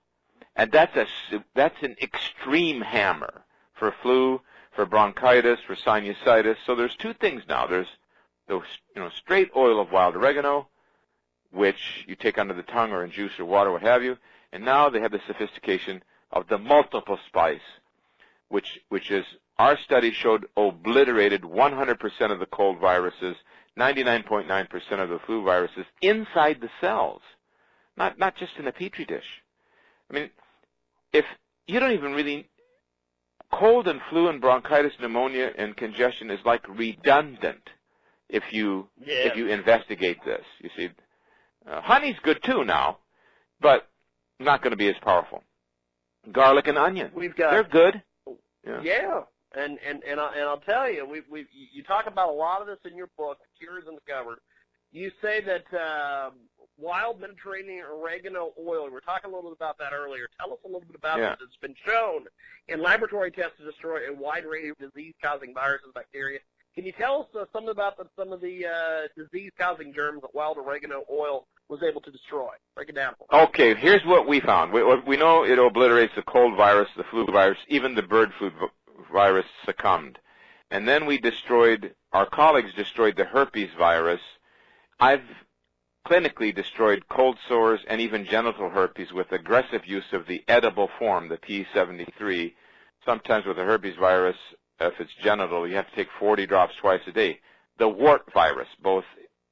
[0.56, 1.06] and that's a
[1.54, 3.42] that's an extreme hammer
[3.74, 4.40] for flu,
[4.74, 6.56] for bronchitis, for sinusitis.
[6.64, 7.66] So there's two things now.
[7.66, 7.88] There's
[8.48, 8.56] the
[8.94, 10.68] you know straight oil of wild oregano,
[11.52, 14.16] which you take under the tongue or in juice or water, what have you.
[14.52, 16.02] And now they have the sophistication
[16.32, 17.60] of the multiple spice,
[18.48, 19.26] which which is
[19.58, 23.36] our study showed obliterated 100% of the cold viruses,
[23.78, 27.22] 99.9% of the flu viruses inside the cells,
[27.96, 29.42] not not just in a petri dish.
[30.10, 30.30] I mean,
[31.12, 31.24] if
[31.66, 32.48] you don't even really
[33.52, 37.70] cold and flu and bronchitis, pneumonia and congestion is like redundant
[38.28, 39.28] if you Yeah.
[39.28, 40.44] if you investigate this.
[40.60, 40.90] You see,
[41.66, 42.98] uh, honey's good too now,
[43.60, 43.88] but
[44.38, 45.42] not going to be as powerful.
[46.32, 48.02] Garlic and onion, We've got they're good.
[48.66, 48.80] Yeah.
[48.82, 49.22] Yeah,
[49.56, 52.60] and and and, I, and I'll tell you, we we you talk about a lot
[52.60, 54.38] of this in your book, Cures Cupboard.
[54.92, 56.34] You say that um,
[56.78, 58.84] wild Mediterranean oregano oil.
[58.84, 60.28] We were talking a little bit about that earlier.
[60.38, 61.30] Tell us a little bit about Yeah.
[61.30, 61.48] this.
[61.48, 62.26] It's been shown
[62.68, 66.38] in laboratory tests to destroy a wide range of disease-causing viruses, and bacteria.
[66.74, 70.34] Can you tell us uh, something about the, some of the uh, disease-causing germs that
[70.34, 72.50] wild oregano oil was able to destroy?
[72.74, 73.14] Break it down.
[73.18, 73.34] for.
[73.34, 74.72] Okay, here's what we found.
[74.72, 78.50] We, we know it obliterates the cold virus, the flu virus, even the bird flu
[79.12, 80.18] virus succumbed.
[80.70, 84.20] And then we destroyed, our colleagues destroyed the herpes virus.
[84.98, 85.22] I've
[86.06, 91.28] clinically destroyed cold sores and even genital herpes with aggressive use of the edible form,
[91.28, 92.54] the P73.
[93.04, 94.36] Sometimes with the herpes virus,
[94.80, 97.40] if it's genital, you have to take 40 drops twice a day.
[97.78, 99.04] The wart virus, both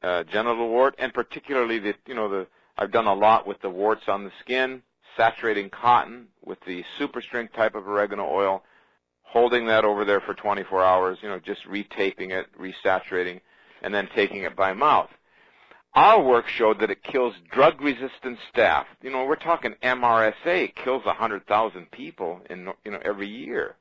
[0.03, 3.71] uh, genital wart and particularly the, you know, the, I've done a lot with the
[3.71, 4.83] warts on the skin,
[5.17, 8.65] saturating cotton with the super strength type of oregano oil,
[9.25, 13.41] holding that over there for 24 hours, you know, just retaping it, resaturating,
[13.83, 15.11] and then taking it by mouth.
[15.95, 18.87] Our work showed that it kills drug-resistant staph.
[19.01, 23.77] You know, we're talking MRSA kills 100,000 people in you know every year,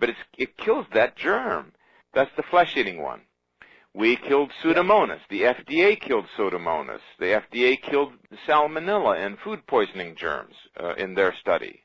[0.00, 1.72] but it's, it kills that germ.
[2.14, 3.22] That's the flesh-eating one.
[3.94, 5.20] We killed Pseudomonas.
[5.28, 7.00] The FDA killed Pseudomonas.
[7.18, 8.14] The FDA killed
[8.48, 11.81] salmonella and food poisoning germs uh, in their study.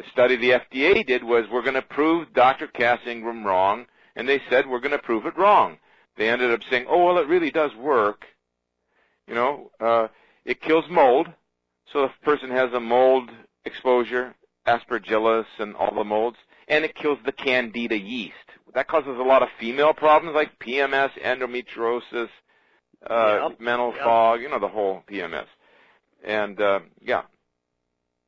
[0.00, 2.66] The study the FDA did was we're going to prove Dr.
[2.68, 3.84] Cass Ingram wrong,
[4.16, 5.76] and they said we're going to prove it wrong.
[6.16, 8.24] They ended up saying, oh, well, it really does work.
[9.26, 10.08] You know, uh,
[10.46, 11.28] it kills mold.
[11.92, 13.28] So if a person has a mold
[13.66, 14.34] exposure,
[14.66, 18.32] aspergillus and all the molds, and it kills the candida yeast.
[18.72, 22.30] That causes a lot of female problems like PMS, endometriosis,
[23.06, 24.02] uh, Yep, mental yep.
[24.02, 25.46] fog, you know, the whole PMS.
[26.24, 27.24] And, uh, yeah,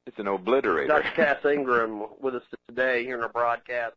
[0.07, 0.89] it's an obliterator.
[0.89, 1.11] Dr.
[1.15, 3.95] Cass Ingram with us today here in our broadcast.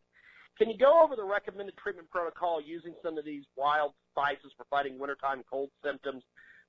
[0.58, 4.64] Can you go over the recommended treatment protocol using some of these wild spices for
[4.70, 6.22] fighting wintertime cold symptoms,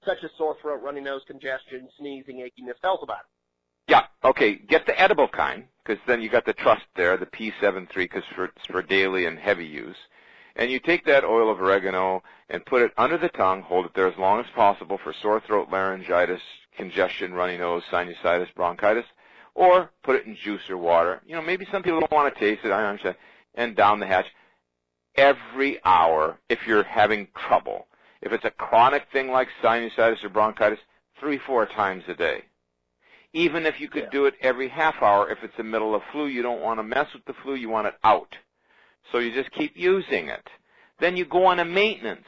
[0.06, 2.80] such as sore throat, runny nose, congestion, sneezing, achiness?
[2.82, 3.92] Tell us about it.
[3.92, 4.56] Yeah, okay.
[4.56, 8.46] Get the edible kind, because then you got the trust there, the P73, because for,
[8.46, 9.96] it's for daily and heavy use.
[10.58, 13.94] And you take that oil of oregano and put it under the tongue, hold it
[13.94, 16.42] there as long as possible for sore throat, laryngitis,
[16.76, 19.06] congestion, runny nose, sinusitis, bronchitis,
[19.58, 21.20] or put it in juice or water.
[21.26, 23.18] You know, maybe some people don't want to taste it, I understand.
[23.56, 24.28] And down the hatch
[25.16, 27.88] every hour if you're having trouble.
[28.22, 30.80] If it's a chronic thing like sinusitis or bronchitis,
[31.20, 32.44] three, four times a day.
[33.34, 36.28] Even if you could do it every half hour, if it's the middle of flu,
[36.28, 38.36] you don't want to mess with the flu, you want it out.
[39.12, 40.48] So you just keep using it.
[41.00, 42.26] Then you go on a maintenance,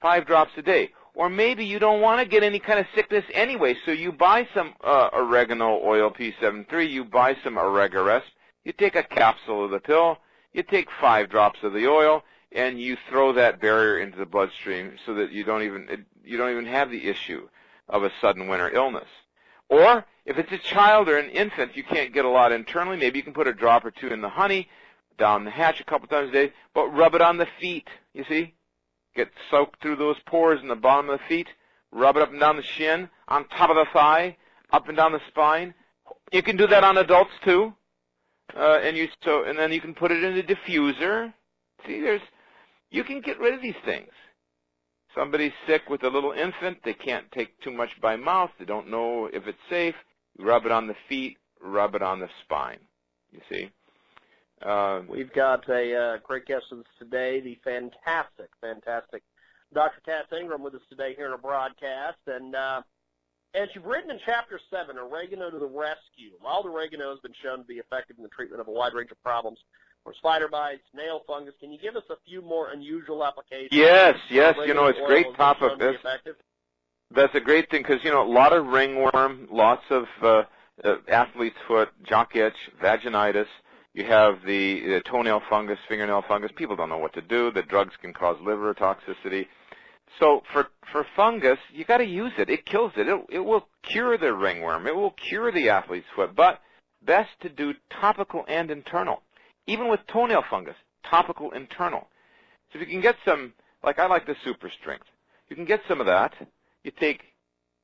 [0.00, 0.90] five drops a day.
[1.18, 4.46] Or maybe you don't want to get any kind of sickness anyway, so you buy
[4.54, 8.22] some uh, oregano oil P73, you buy some Oregaresp,
[8.62, 10.18] you take a capsule of the pill,
[10.52, 14.92] you take five drops of the oil, and you throw that barrier into the bloodstream
[15.04, 17.48] so that you don't even you don't even have the issue
[17.88, 19.08] of a sudden winter illness.
[19.68, 22.96] Or if it's a child or an infant, you can't get a lot internally.
[22.96, 24.68] Maybe you can put a drop or two in the honey,
[25.18, 27.88] down the hatch a couple times a day, but rub it on the feet.
[28.14, 28.54] You see,
[29.18, 31.48] get soaked through those pores in the bottom of the feet.
[31.90, 34.36] Rub it up and down the shin, on top of the thigh,
[34.72, 35.74] up and down the spine.
[36.32, 37.72] You can do that on adults too.
[38.56, 41.32] Uh, and you so and then you can put it in a diffuser.
[41.86, 42.22] See, there's
[42.90, 44.10] you can get rid of these things.
[45.14, 48.90] Somebody's sick with a little infant, they can't take too much by mouth, they don't
[48.90, 49.94] know if it's safe.
[50.38, 52.78] You rub it on the feet, rub it on the spine.
[53.32, 53.70] You see?
[54.64, 59.22] Uh, We've got a uh, great guest with us today, the fantastic, fantastic
[59.72, 60.00] Dr.
[60.04, 62.18] Cass Ingram with us today here in a broadcast.
[62.26, 62.82] And uh,
[63.54, 67.58] as you've written in Chapter 7, Oregano to the Rescue, wild oregano has been shown
[67.58, 69.58] to be effective in the treatment of a wide range of problems,
[70.04, 71.54] from spider bites, nail fungus.
[71.60, 73.68] Can you give us a few more unusual applications?
[73.72, 75.60] Yes, yes, you know, it's great oil has been topic.
[75.60, 76.36] shown to be This- effective?
[77.10, 80.42] That's a great thing because you know a lot of ringworm, lots of uh,
[80.84, 83.46] uh, athlete's foot, jock itch, vaginitis.
[83.98, 86.52] You have the, the toenail fungus, fingernail fungus.
[86.54, 87.50] People don't know what to do.
[87.50, 89.48] The drugs can cause liver toxicity.
[90.20, 92.48] So for for fungus, you got to use it.
[92.48, 93.08] It kills it.
[93.08, 94.86] It it will cure the ringworm.
[94.86, 96.36] It will cure the athlete's foot.
[96.36, 96.60] But
[97.04, 99.22] best to do topical and internal.
[99.66, 102.06] Even with toenail fungus, topical internal.
[102.72, 105.06] So if you can get some, like I like the super strength.
[105.48, 106.34] You can get some of that.
[106.84, 107.22] You take,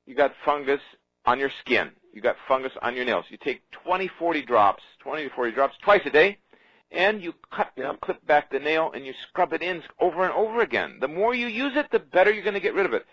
[0.07, 0.81] you got fungus
[1.27, 1.91] on your skin.
[2.15, 3.25] You got fungus on your nails.
[3.29, 6.39] You take 20, 40 drops, 20 to 40 drops twice a day,
[6.93, 10.23] and you cut, you know, clip back the nail, and you scrub it in over
[10.23, 10.99] and over again.
[11.01, 13.05] The more you use it, the better you're going to get rid of it.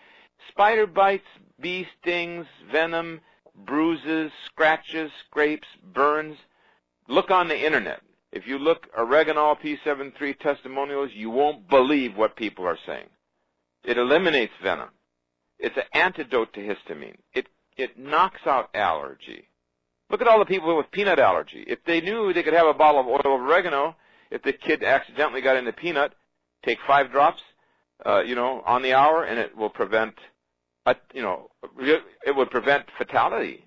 [0.48, 1.26] Spider bites,
[1.60, 3.20] bee stings, venom,
[3.66, 6.36] bruises, scratches, scrapes, burns.
[7.08, 8.02] Look on the internet.
[8.30, 13.06] If you look oregano P73 testimonials, you won't believe what people are saying.
[13.82, 14.90] It eliminates venom.
[15.58, 17.16] It's an antidote to histamine.
[17.34, 19.48] It it knocks out allergy.
[20.10, 21.64] Look at all the people with peanut allergy.
[21.66, 23.96] If they knew they could have a bottle of oil of oregano,
[24.30, 26.12] if the kid accidentally got into peanut,
[26.64, 27.40] take five drops,
[28.04, 30.14] uh, you know, on the hour, and it will prevent,
[30.86, 33.64] a, you know, it would prevent fatality.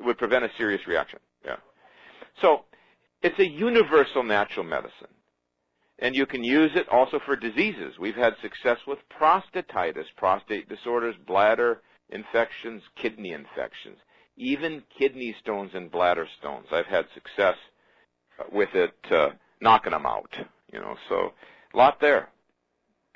[0.00, 1.20] It would prevent a serious reaction.
[1.44, 1.56] Yeah.
[2.40, 2.64] So
[3.22, 5.08] it's a universal natural medicine.
[6.00, 7.98] And you can use it also for diseases.
[7.98, 13.98] We've had success with prostatitis, prostate disorders, bladder infections, kidney infections,
[14.36, 16.66] even kidney stones and bladder stones.
[16.72, 17.56] I've had success
[18.52, 20.30] with it, uh, knocking them out.
[20.72, 21.32] You know, so
[21.74, 22.28] a lot there.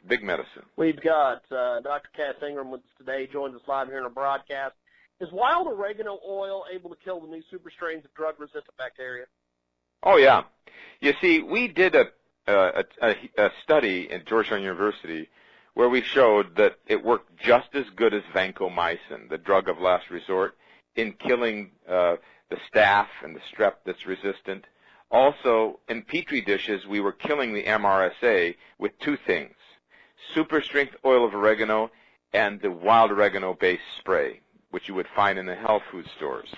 [0.08, 0.64] Big medicine.
[0.76, 2.08] We've got uh, Dr.
[2.16, 3.28] Cass Ingram with us today.
[3.32, 4.74] Joins us live here in our broadcast.
[5.20, 9.26] Is wild oregano oil able to kill the new super strains of drug-resistant bacteria?
[10.02, 10.42] Oh yeah.
[11.00, 12.06] You see, we did a
[12.48, 15.28] a, a, a study at Georgetown University
[15.74, 20.10] where we showed that it worked just as good as vancomycin, the drug of last
[20.10, 20.56] resort,
[20.96, 22.16] in killing uh,
[22.50, 24.66] the staph and the strep that's resistant.
[25.10, 29.54] Also, in petri dishes, we were killing the MRSA with two things:
[30.34, 31.90] super strength oil of oregano
[32.32, 36.48] and the wild oregano based spray, which you would find in the health food stores.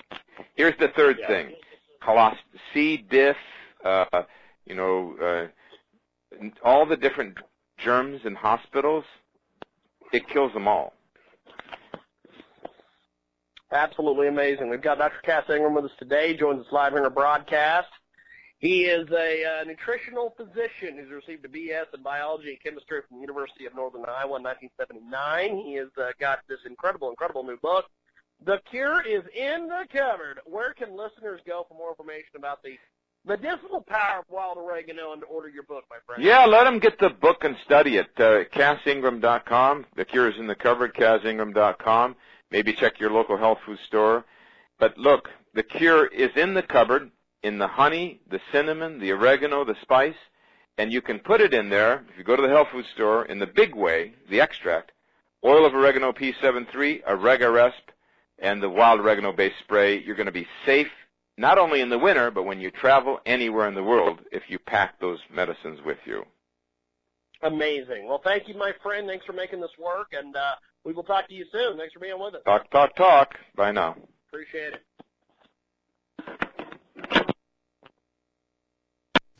[0.55, 1.27] Here's the third yeah.
[1.27, 1.53] thing:
[2.01, 2.37] Colos-
[2.73, 2.97] C.
[2.97, 3.37] diff,
[3.83, 4.23] uh,
[4.65, 7.37] you know, uh, all the different
[7.85, 9.05] germs in hospitals,
[10.11, 10.93] it kills them all.
[13.71, 14.69] Absolutely amazing.
[14.69, 15.19] We've got Dr.
[15.23, 17.87] Cass Ingram with us today, joins us live in our broadcast.
[18.57, 23.17] He is a uh, nutritional physician who's received a BS in biology and chemistry from
[23.17, 25.65] the University of Northern Iowa in 1979.
[25.65, 27.85] He has uh, got this incredible, incredible new book.
[28.45, 30.39] The Cure is in the cupboard.
[30.45, 32.77] Where can listeners go for more information about the
[33.25, 36.23] Medicinal Power of Wild Oregano and to order your book, my friend.
[36.23, 38.09] Yeah, let them get the book and study it.
[38.17, 39.85] Uh, CassIngram.com.
[39.95, 42.15] The Cure is in the cupboard, CassIngram.com.
[42.51, 44.25] Maybe check your local health food store.
[44.79, 47.09] But look, the cure is in the cupboard,
[47.43, 50.15] in the honey, the cinnamon, the oregano, the spice,
[50.77, 53.25] and you can put it in there, if you go to the health food store,
[53.25, 54.91] in the big way, the extract,
[55.43, 57.73] oil of oregano P73, Oregaresp,
[58.39, 60.01] and the wild oregano based spray.
[60.03, 60.91] You're going to be safe
[61.37, 64.59] not only in the winter, but when you travel anywhere in the world, if you
[64.59, 66.23] pack those medicines with you.
[67.41, 68.07] Amazing.
[68.07, 69.07] Well, thank you, my friend.
[69.07, 71.77] Thanks for making this work, and uh, we will talk to you soon.
[71.77, 72.41] Thanks for being with us.
[72.45, 73.35] Talk, talk, talk.
[73.55, 73.95] Bye now.
[74.29, 74.81] Appreciate it.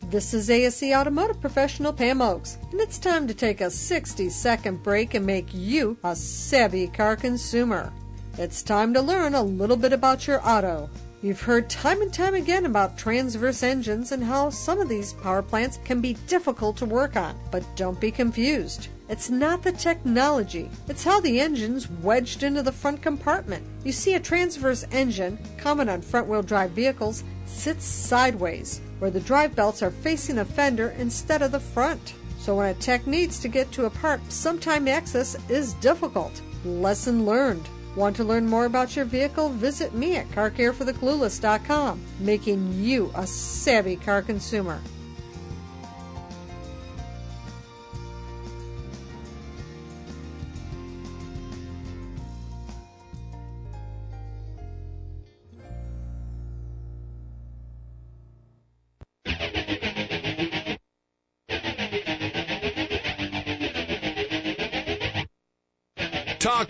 [0.01, 4.83] This is ASE Automotive Professional Pam Oakes, and it's time to take a 60 second
[4.83, 7.91] break and make you a savvy car consumer.
[8.37, 10.89] It's time to learn a little bit about your auto.
[11.25, 15.41] You've heard time and time again about transverse engines and how some of these power
[15.41, 17.35] plants can be difficult to work on.
[17.49, 18.89] But don't be confused.
[19.09, 23.65] It's not the technology, it's how the engine's wedged into the front compartment.
[23.83, 29.19] You see, a transverse engine, common on front wheel drive vehicles, sits sideways, where the
[29.19, 32.13] drive belts are facing the fender instead of the front.
[32.37, 36.39] So when a tech needs to get to a part, sometimes access is difficult.
[36.63, 37.67] Lesson learned.
[37.95, 39.49] Want to learn more about your vehicle?
[39.49, 44.81] Visit me at carcarefortheclueless.com, making you a savvy car consumer.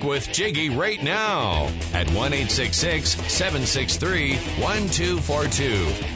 [0.06, 5.64] With Jiggy right now at 1 763 1242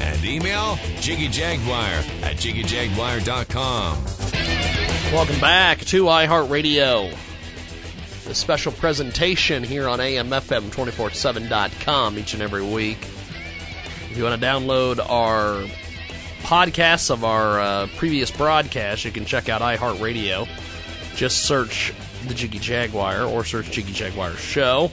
[0.02, 4.04] and email Jiggy jiggyjaguar at jiggyjaguar.com.
[5.14, 7.18] Welcome back to iHeartRadio.
[8.26, 13.00] The special presentation here on AMFM247.com each and every week.
[13.02, 15.66] If you want to download our
[16.44, 20.48] podcasts of our uh, previous broadcasts, you can check out iHeartRadio.
[21.16, 21.92] Just search
[22.28, 24.92] the Jiggy Jaguar or search Jiggy Jaguar Show.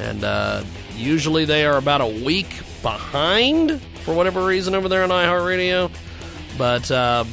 [0.00, 0.64] And uh,
[0.96, 2.48] usually they are about a week
[2.82, 5.90] behind for whatever reason over there on iHeartRadio.
[6.56, 7.24] But uh,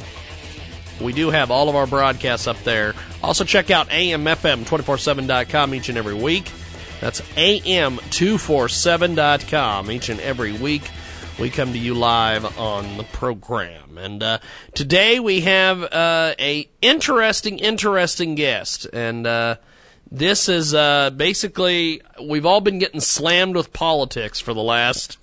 [1.00, 2.94] we do have all of our broadcasts up there.
[3.22, 6.50] Also, check out AMFM247.com each and every week.
[7.00, 10.88] That's AM247.com each and every week.
[11.38, 13.96] We come to you live on the program.
[13.96, 14.38] And uh,
[14.74, 18.86] today we have uh, a interesting, interesting guest.
[18.92, 19.56] And uh,
[20.10, 25.18] this is uh, basically we've all been getting slammed with politics for the last.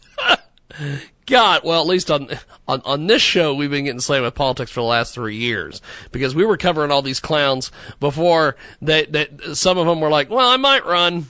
[1.26, 2.30] God, well, at least on,
[2.68, 5.82] on on this show, we've been getting slammed with politics for the last three years
[6.12, 9.12] because we were covering all these clowns before that.
[9.12, 11.28] That some of them were like, "Well, I might run,"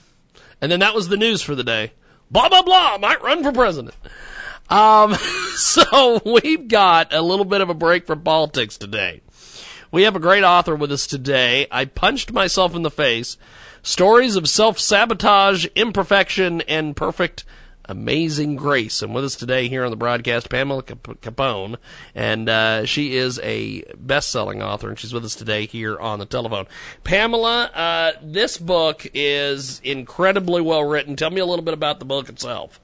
[0.60, 1.92] and then that was the news for the day.
[2.30, 2.98] Blah blah blah.
[2.98, 3.94] Might run for president.
[4.68, 5.14] Um,
[5.56, 9.22] so we've got a little bit of a break from politics today.
[9.92, 11.66] We have a great author with us today.
[11.70, 13.38] I punched myself in the face.
[13.82, 17.44] Stories of self sabotage, imperfection, and perfect
[17.88, 19.02] amazing grace.
[19.02, 21.76] And with us today here on the broadcast, Pamela Capone,
[22.14, 26.26] and uh, she is a best-selling author, and she's with us today here on the
[26.26, 26.66] telephone.
[27.04, 31.16] Pamela, uh, this book is incredibly well written.
[31.16, 32.80] Tell me a little bit about the book itself.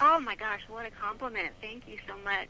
[0.00, 1.54] Oh my gosh, what a compliment!
[1.60, 2.48] Thank you so much.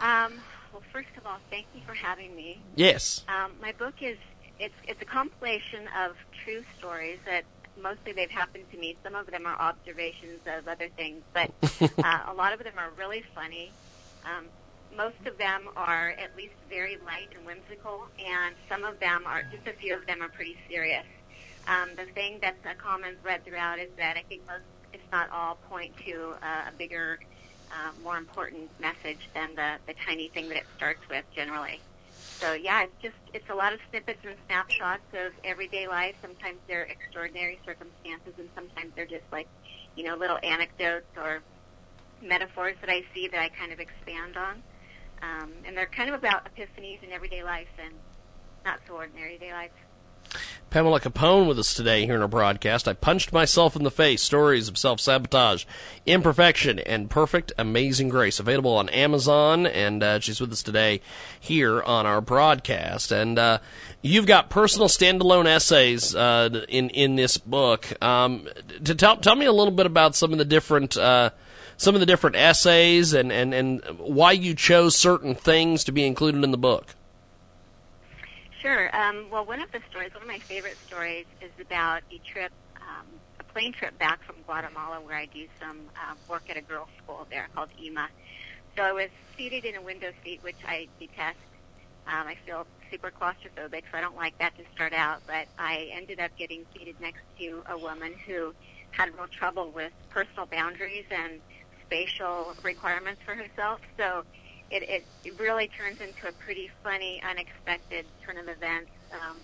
[0.00, 0.40] Um,
[0.72, 2.60] well, first of all, thank you for having me.
[2.76, 3.24] Yes.
[3.28, 4.18] Um, my book is
[4.58, 7.44] it's it's a compilation of true stories that
[7.80, 8.96] mostly they've happened to me.
[9.02, 11.50] Some of them are observations of other things, but
[12.04, 13.72] uh, a lot of them are really funny.
[14.24, 14.46] Um,
[14.96, 19.42] most of them are at least very light and whimsical, and some of them are,
[19.50, 21.06] just a few of them are pretty serious.
[21.66, 25.30] Um, the thing that's a common thread throughout is that I think most, if not
[25.30, 27.18] all, point to uh, a bigger,
[27.70, 31.80] uh, more important message than the, the tiny thing that it starts with generally.
[32.40, 36.16] So yeah, it's just it's a lot of snippets and snapshots of everyday life.
[36.20, 39.46] Sometimes they're extraordinary circumstances, and sometimes they're just like,
[39.94, 41.40] you know, little anecdotes or
[42.20, 44.62] metaphors that I see that I kind of expand on.
[45.22, 47.94] Um, and they're kind of about epiphanies in everyday life and
[48.64, 49.70] not so ordinary day life.
[50.72, 52.88] Pamela Capone with us today here in our broadcast.
[52.88, 54.22] I punched myself in the face.
[54.22, 55.66] Stories of self sabotage,
[56.06, 58.40] imperfection, and perfect amazing grace.
[58.40, 61.02] Available on Amazon, and uh, she's with us today
[61.38, 63.12] here on our broadcast.
[63.12, 63.58] And uh,
[64.00, 67.92] you've got personal standalone essays uh, in in this book.
[68.02, 68.48] Um,
[68.84, 70.96] to tell tell me a little bit about some of the different.
[70.96, 71.30] Uh,
[71.76, 76.06] some of the different essays and, and, and why you chose certain things to be
[76.06, 76.94] included in the book.
[78.62, 78.94] Sure.
[78.96, 82.52] Um, well, one of the stories, one of my favorite stories, is about a trip,
[82.80, 86.62] um, a plane trip back from Guatemala, where I do some uh, work at a
[86.62, 88.08] girls' school there called EMA.
[88.76, 91.38] So I was seated in a window seat, which I detest.
[92.06, 95.22] Um, I feel super claustrophobic, so I don't like that to start out.
[95.26, 98.54] But I ended up getting seated next to a woman who
[98.92, 101.42] had real trouble with personal boundaries and
[101.84, 103.80] spatial requirements for herself.
[103.98, 104.24] So
[104.72, 108.90] it, it, really turns into a pretty funny, unexpected turn of events.
[109.12, 109.36] Um,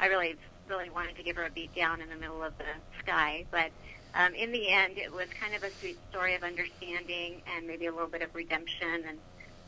[0.00, 0.36] I really,
[0.68, 2.64] really wanted to give her a beat down in the middle of the
[3.00, 3.70] sky, but
[4.14, 7.86] um, in the end, it was kind of a sweet story of understanding and maybe
[7.86, 9.18] a little bit of redemption and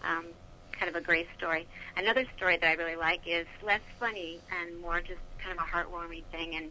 [0.03, 0.27] um,
[0.73, 1.67] kind of a grace story.
[1.97, 5.69] Another story that I really like is less funny and more just kind of a
[5.69, 6.57] heartwarming thing.
[6.57, 6.71] And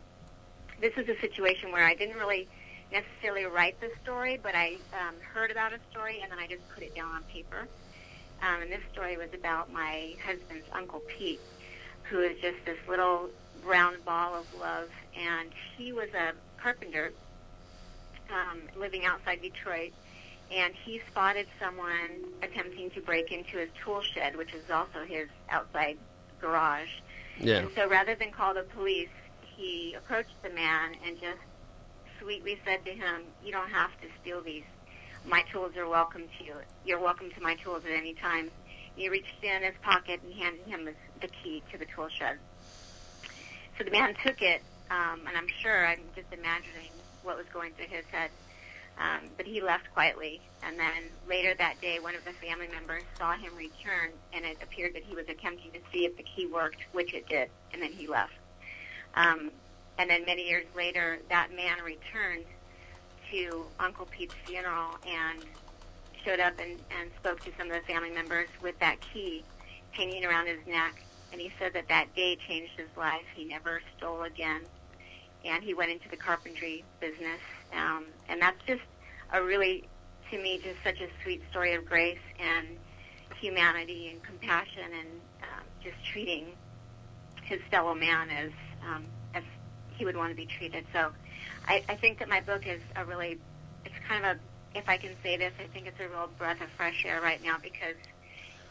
[0.82, 2.48] this is a situation where I didn't really
[2.92, 6.62] necessarily write the story, but I um, heard about a story and then I just
[6.70, 7.68] put it down on paper.
[8.44, 11.40] Um, and this story was about my husband's Uncle Pete,
[12.04, 13.30] who is just this little
[13.64, 14.90] round ball of love.
[15.18, 17.14] And he was a carpenter
[18.30, 19.94] um, living outside Detroit.
[20.52, 25.30] And he spotted someone attempting to break into his tool shed, which is also his
[25.50, 25.98] outside
[26.42, 26.90] garage.
[27.40, 27.60] Yeah.
[27.60, 29.10] And so rather than call the police,
[29.56, 31.40] he approached the man and just
[32.20, 34.64] sweetly said to him, You don't have to steal these
[35.28, 36.54] my tools are welcome to you.
[36.86, 38.52] You're welcome to my tools at any time.
[38.96, 40.90] He reached in his pocket and handed him
[41.22, 42.38] the key to the tool shed.
[43.78, 44.62] So the man took it,
[44.92, 46.92] um, and I'm sure I'm just imagining
[47.24, 48.30] what was going through his head.
[49.00, 53.02] Um, but he left quietly, and then later that day, one of the family members
[53.18, 56.46] saw him return, and it appeared that he was attempting to see if the key
[56.46, 58.34] worked, which it did, and then he left.
[59.16, 59.50] Um,
[59.98, 62.46] and then many years later, that man returned
[63.34, 65.44] to Uncle Pete's funeral and
[66.24, 69.44] showed up and, and spoke to some of the family members with that key
[69.92, 71.04] hanging around his neck.
[71.32, 73.26] And he said that that day changed his life.
[73.36, 74.62] He never stole again.
[75.44, 77.42] And he went into the carpentry business.
[77.76, 78.84] Um, and that's just
[79.34, 79.84] a really,
[80.32, 82.68] to me, just such a sweet story of grace and
[83.42, 85.10] humanity and compassion and
[85.42, 86.54] um, just treating
[87.44, 88.52] his fellow man as
[88.88, 89.44] um, as
[89.98, 90.86] he would want to be treated.
[90.94, 91.12] So
[91.68, 93.40] I, I think that my book is a really,
[93.86, 96.62] it's kind of a, if I can say this, I think it's a real breath
[96.62, 97.96] of fresh air right now because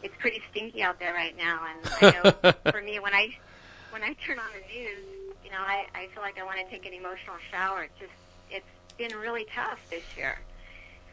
[0.03, 1.61] it's pretty stinky out there right now.
[1.69, 3.29] And I know for me, when I,
[3.91, 4.99] when I turn on the news,
[5.45, 7.85] you know, I, I feel like I want to take an emotional shower.
[7.85, 8.13] It's just,
[8.51, 8.67] it's
[8.99, 10.39] been really tough this year.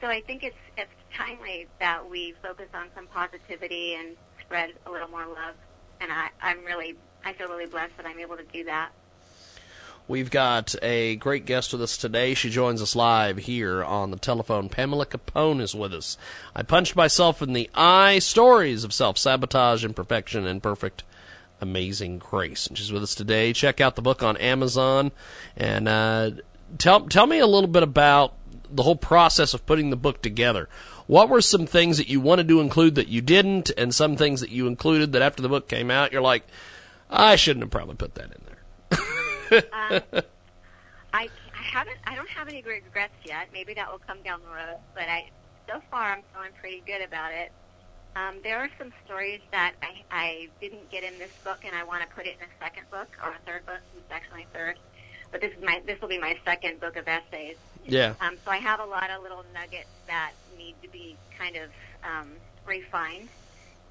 [0.01, 4.91] so I think it's it's timely that we focus on some positivity and spread a
[4.91, 5.55] little more love.
[6.01, 8.91] And I, I'm really, I feel really blessed that I'm able to do that.
[10.10, 12.34] We've got a great guest with us today.
[12.34, 14.68] She joins us live here on the telephone.
[14.68, 16.18] Pamela Capone is with us.
[16.55, 18.18] I punched myself in the eye.
[18.18, 21.03] Stories of self sabotage, imperfection, and perfect
[21.62, 22.66] amazing grace.
[22.66, 23.53] And she's with us today.
[23.53, 25.12] Check out the book on Amazon
[25.55, 26.32] and uh,
[26.80, 28.34] tell tell me a little bit about
[28.68, 30.70] the whole process of putting the book together.
[31.05, 34.41] What were some things that you wanted to include that you didn't, and some things
[34.41, 36.47] that you included that after the book came out, you're like,
[37.12, 38.49] I shouldn't have probably put that in there.
[39.52, 40.02] Um,
[41.14, 41.97] I, I haven't.
[42.06, 43.50] I don't have any regrets yet.
[43.52, 44.78] Maybe that will come down the road.
[44.93, 45.30] But I,
[45.68, 47.52] so far, I'm feeling pretty good about it.
[48.16, 51.84] Um, there are some stories that I, I didn't get in this book, and I
[51.84, 53.80] want to put it in a second book or a third book.
[53.97, 54.78] It's actually third,
[55.32, 57.56] but this is my this will be my second book of essays.
[57.86, 58.14] Yeah.
[58.22, 61.70] Um, so I have a lot of little nuggets that need to be kind of
[62.04, 62.32] um,
[62.66, 63.30] refined,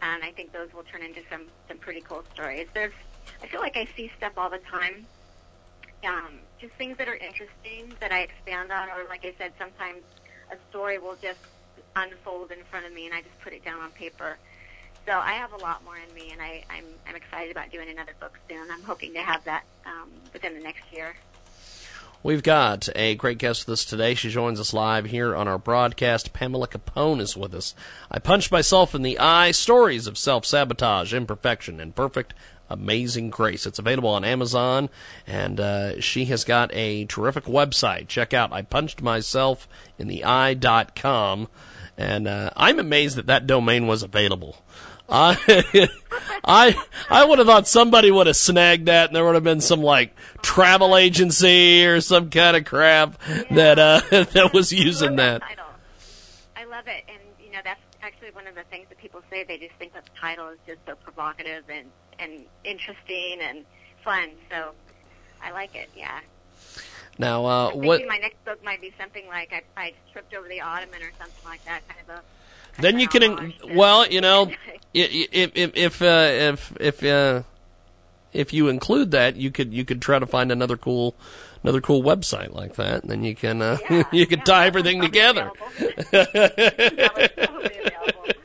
[0.03, 2.67] and I think those will turn into some some pretty cool stories.
[2.75, 2.93] There's
[3.43, 5.07] I feel like I see stuff all the time
[6.05, 10.03] um, just things that are interesting that I expand on, or like I said, sometimes
[10.51, 11.41] a story will just
[11.97, 14.37] unfold in front of me, and I just put it down on paper.
[15.07, 17.89] So I have a lot more in me, and I, I'm I'm excited about doing
[17.89, 18.71] another book soon.
[18.71, 21.15] I'm hoping to have that um, within the next year.
[22.23, 24.15] We've got a great guest with us today.
[24.15, 26.33] She joins us live here on our broadcast.
[26.33, 27.77] Pamela Capone is with us.
[28.11, 29.53] I punched myself in the eye.
[29.53, 32.35] Stories of self sabotage, imperfection, and perfect
[32.71, 33.67] Amazing Grace.
[33.67, 34.91] It's available on Amazon,
[35.27, 38.09] and uh, she has got a terrific website.
[38.09, 41.49] Check out I punched myself in the eye dot com,
[41.97, 44.63] and uh, I'm amazed that that domain was available.
[45.09, 45.89] I
[46.45, 46.77] I
[47.09, 49.83] I would have thought somebody would have snagged that, and there would have been some
[49.83, 53.19] like travel agency or some kind of crap
[53.51, 55.43] that uh, that was using that.
[56.55, 59.45] I love it, and you know that's actually one of the things that people say.
[59.45, 61.87] They just think that the title is just so provocative and
[62.19, 63.65] and interesting and
[64.05, 64.31] fun.
[64.51, 64.73] So
[65.43, 65.89] I like it.
[65.97, 66.21] Yeah.
[67.19, 68.07] Now, uh, what?
[68.07, 71.45] My next book might be something like I, I tripped over the ottoman or something
[71.45, 71.87] like that.
[71.89, 72.23] Kind of a.
[72.81, 74.53] Then you can, in- well, you know,
[74.95, 77.43] if if if uh, if if uh,
[78.33, 81.17] if you include that, you could you could try to find another cool
[81.65, 83.79] another cool website like that, and then you can uh,
[84.13, 85.51] you can tie everything together.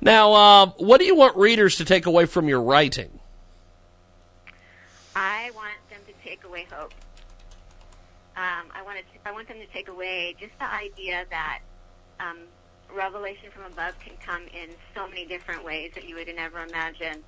[0.00, 3.20] now, uh, what do you want readers to take away from your writing?
[5.14, 6.94] I want them to take away hope.
[8.36, 11.60] Um, I want to, I want them to take away just the idea that
[12.20, 12.38] um,
[12.94, 17.22] revelation from above can come in so many different ways that you would never imagine.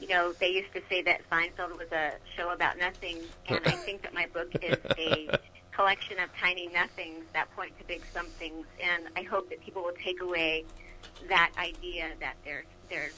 [0.00, 3.18] You know, they used to say that Seinfeld was a show about nothing,
[3.48, 5.38] and I think that my book is a
[5.72, 8.66] collection of tiny nothings that point to big somethings.
[8.82, 10.64] And I hope that people will take away
[11.28, 13.12] that idea that there's there's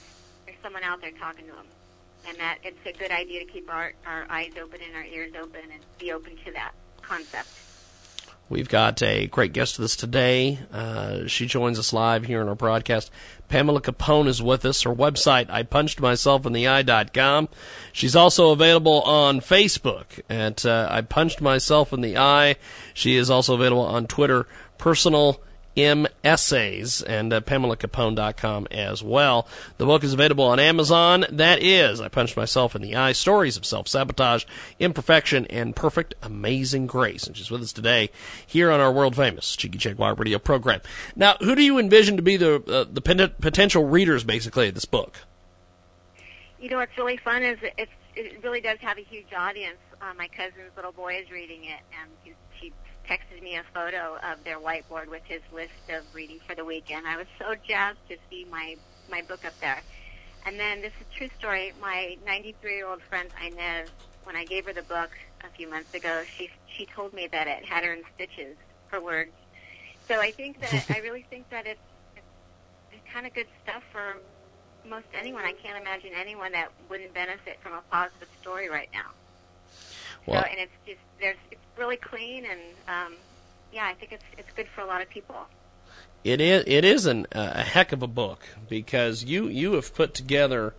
[0.44, 1.66] there's someone out there talking to them,
[2.28, 5.32] and that it's a good idea to keep our our eyes open and our ears
[5.40, 6.72] open and be open to that
[7.02, 7.48] concept.
[8.48, 10.60] We've got a great guest with us today.
[10.72, 13.10] Uh, she joins us live here in our broadcast.
[13.48, 14.82] Pamela Capone is with us.
[14.82, 17.48] Her website, I punched myself in the eye.com.
[17.92, 22.54] She's also available on Facebook at uh, I punched myself in the eye.
[22.94, 24.46] She is also available on Twitter,
[24.78, 25.40] personal
[25.76, 29.46] M Essays and uh, PamelaCapone.com as well.
[29.78, 31.26] The book is available on Amazon.
[31.30, 34.44] That is, I Punched Myself in the Eye, Stories of Self-Sabotage,
[34.78, 37.26] Imperfection, and Perfect Amazing Grace.
[37.26, 38.10] And she's with us today
[38.46, 40.80] here on our world famous Jiggy Jaguar radio program.
[41.14, 44.84] Now, who do you envision to be the, uh, the potential readers, basically, of this
[44.84, 45.18] book?
[46.58, 49.76] You know what's really fun is it's, it really does have a huge audience.
[50.00, 52.36] Uh, my cousin's little boy is reading it, and he, she
[53.08, 57.06] texted me a photo of their whiteboard with his list of reading for the weekend.
[57.06, 58.76] I was so jazzed to see my
[59.10, 59.82] my book up there.
[60.44, 61.72] And then this is a true story.
[61.80, 63.88] My 93 year old friend Inez,
[64.24, 65.10] when I gave her the book
[65.44, 68.56] a few months ago, she she told me that it had her in stitches
[68.88, 69.32] for words.
[70.08, 71.80] So I think that I really think that it's,
[72.92, 74.16] it's kind of good stuff for
[74.88, 75.44] most anyone.
[75.44, 79.10] I can't imagine anyone that wouldn't benefit from a positive story right now.
[80.26, 83.14] Well- so, and it's just there's it's really clean and um,
[83.72, 85.36] yeah, I think it's it's good for a lot of people.
[86.24, 89.94] It is it is an, uh, a heck of a book because you you have
[89.94, 90.74] put together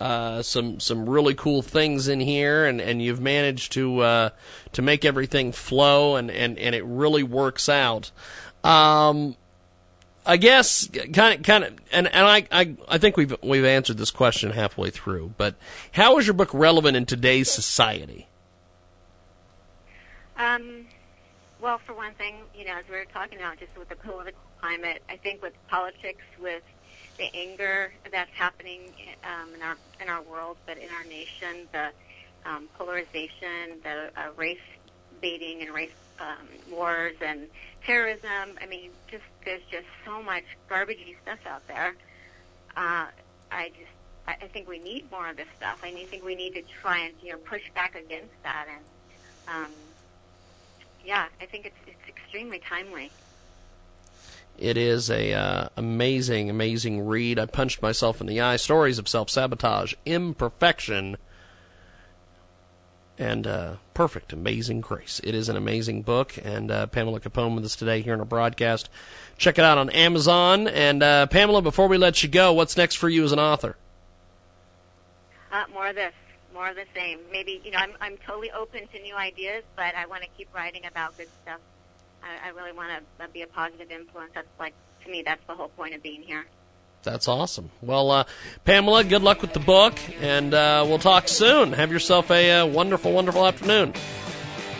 [0.00, 4.30] uh, some some really cool things in here, and, and you've managed to uh,
[4.72, 8.10] to make everything flow, and, and, and it really works out.
[8.64, 9.36] Um,
[10.24, 13.98] I guess kind of kind of, and, and I, I I think we've we've answered
[13.98, 15.54] this question halfway through, but
[15.92, 18.26] how is your book relevant in today's society?
[20.40, 20.86] Um,
[21.60, 24.40] Well, for one thing, you know, as we were talking about, just with the political
[24.60, 26.62] climate, I think with politics, with
[27.18, 31.90] the anger that's happening um, in our in our world, but in our nation, the
[32.46, 34.66] um, polarization, the uh, race
[35.20, 37.46] baiting and race um, wars and
[37.84, 38.56] terrorism.
[38.62, 41.94] I mean, just there's just so much garbagey stuff out there.
[42.74, 43.08] Uh,
[43.52, 43.92] I just
[44.26, 45.80] I, think we need more of this stuff.
[45.82, 48.84] I think we need to try and you know push back against that and.
[49.48, 49.89] Um,
[51.04, 53.10] yeah, I think it's it's extremely timely.
[54.58, 57.38] It is a uh, amazing, amazing read.
[57.38, 58.56] I punched myself in the eye.
[58.56, 61.16] Stories of self sabotage, imperfection,
[63.16, 65.20] and uh, perfect, amazing grace.
[65.24, 68.26] It is an amazing book, and uh, Pamela Capone with us today here in our
[68.26, 68.90] broadcast.
[69.38, 70.68] Check it out on Amazon.
[70.68, 73.76] And uh, Pamela, before we let you go, what's next for you as an author?
[75.50, 76.12] Uh, more of this
[76.52, 77.20] more of the same.
[77.30, 80.48] Maybe you know, I'm I'm totally open to new ideas, but I want to keep
[80.54, 81.60] writing about good stuff.
[82.22, 84.32] I, I really want to be a positive influence.
[84.34, 84.74] That's like
[85.04, 86.44] to me, that's the whole point of being here.
[87.02, 87.70] That's awesome.
[87.80, 88.24] Well, uh,
[88.64, 91.72] Pamela, good luck with the book, and uh, we'll talk soon.
[91.72, 93.94] Have yourself a uh, wonderful, wonderful afternoon.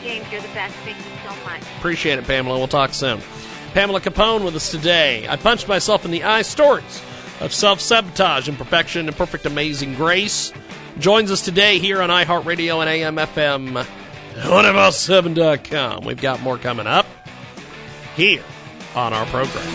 [0.02, 0.74] James, you're the best.
[0.76, 1.62] Thank you so much.
[1.78, 2.58] Appreciate it, Pamela.
[2.58, 3.20] We'll talk soon.
[3.72, 5.26] Pamela Capone with us today.
[5.28, 6.42] I punched myself in the eye.
[6.42, 7.02] Stories
[7.40, 10.52] of self sabotage, imperfection, and perfect amazing grace
[11.00, 13.84] joins us today here on iHeartRadio and AMFM
[14.34, 16.04] 107.com.
[16.04, 17.06] We've got more coming up
[18.14, 18.44] here
[18.94, 19.66] on our program.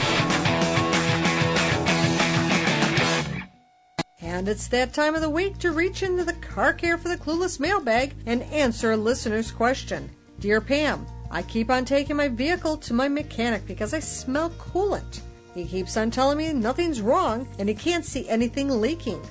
[4.22, 7.18] And it's that time of the week to reach into the Car Care for the
[7.18, 10.10] Clueless mailbag and answer a listener's question.
[10.40, 15.22] Dear Pam, I keep on taking my vehicle to my mechanic because I smell coolant.
[15.56, 19.22] He keeps on telling me nothing's wrong and he can't see anything leaking.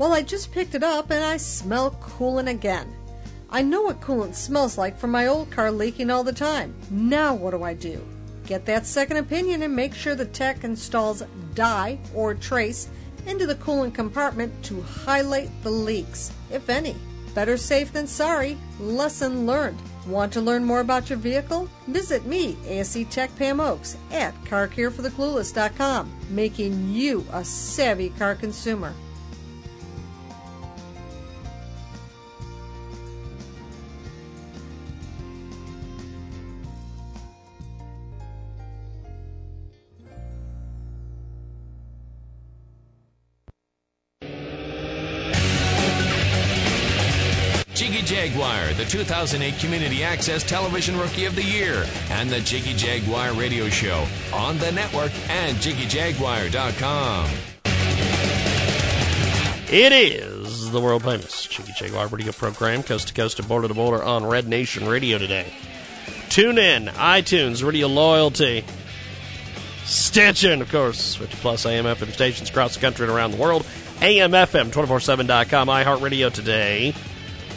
[0.00, 2.90] Well, I just picked it up and I smell coolant again.
[3.50, 6.74] I know what coolant smells like from my old car leaking all the time.
[6.90, 8.02] Now what do I do?
[8.46, 11.22] Get that second opinion and make sure the tech installs
[11.54, 12.88] dye or trace
[13.26, 16.96] into the coolant compartment to highlight the leaks, if any.
[17.34, 18.56] Better safe than sorry.
[18.80, 19.76] Lesson learned.
[20.06, 21.68] Want to learn more about your vehicle?
[21.88, 28.94] Visit me, ASE Tech Pam Oakes, at CarCareForTheClueless.com, making you a savvy car consumer.
[48.02, 53.68] Jaguar, the 2008 Community Access Television Rookie of the Year, and the Jiggy Jaguar Radio
[53.68, 57.30] Show on the network and JiggyJaguar.com.
[59.72, 63.74] It is the world famous Jiggy Jaguar radio program, coast to coast and border to
[63.74, 65.52] border on Red Nation Radio today.
[66.28, 68.64] Tune in, iTunes, Radio Loyalty,
[69.84, 73.36] Stitcher, and of course, 50 plus AM FM stations across the country and around the
[73.36, 73.62] world.
[74.00, 76.94] AMFM247.com, iHeartRadio today.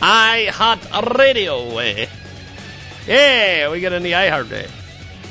[0.04, 2.10] iHeart Radio way.
[3.08, 4.68] Yeah, we get in the iHeart day.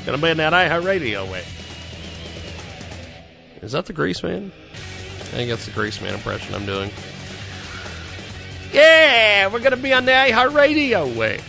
[0.03, 1.43] Gonna be in that iHeart Radio way.
[3.61, 4.49] Is that the Greaseman?
[4.49, 6.89] I think that's the Greaseman impression I'm doing.
[8.71, 11.39] Yeah, we're gonna be on the iHeart Radio way.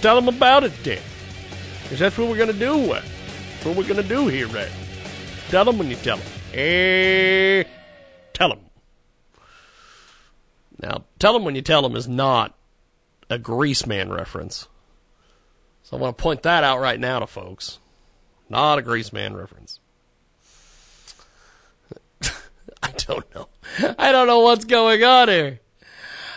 [0.00, 1.02] Tell them about it, Dick.
[1.82, 2.86] Because that's what we're gonna do.
[2.86, 4.70] That's what we're gonna do here, right?
[5.48, 6.26] Tell them when you tell them.
[6.54, 7.64] Eh,
[8.32, 8.60] tell them.
[10.82, 12.54] Now, tell them when you tell them is not
[13.30, 14.68] a Greaseman reference.
[15.84, 17.78] So I want to point that out right now to folks.
[18.48, 19.80] Not a Greaseman reference.
[22.82, 23.48] I don't know.
[23.98, 25.60] I don't know what's going on here.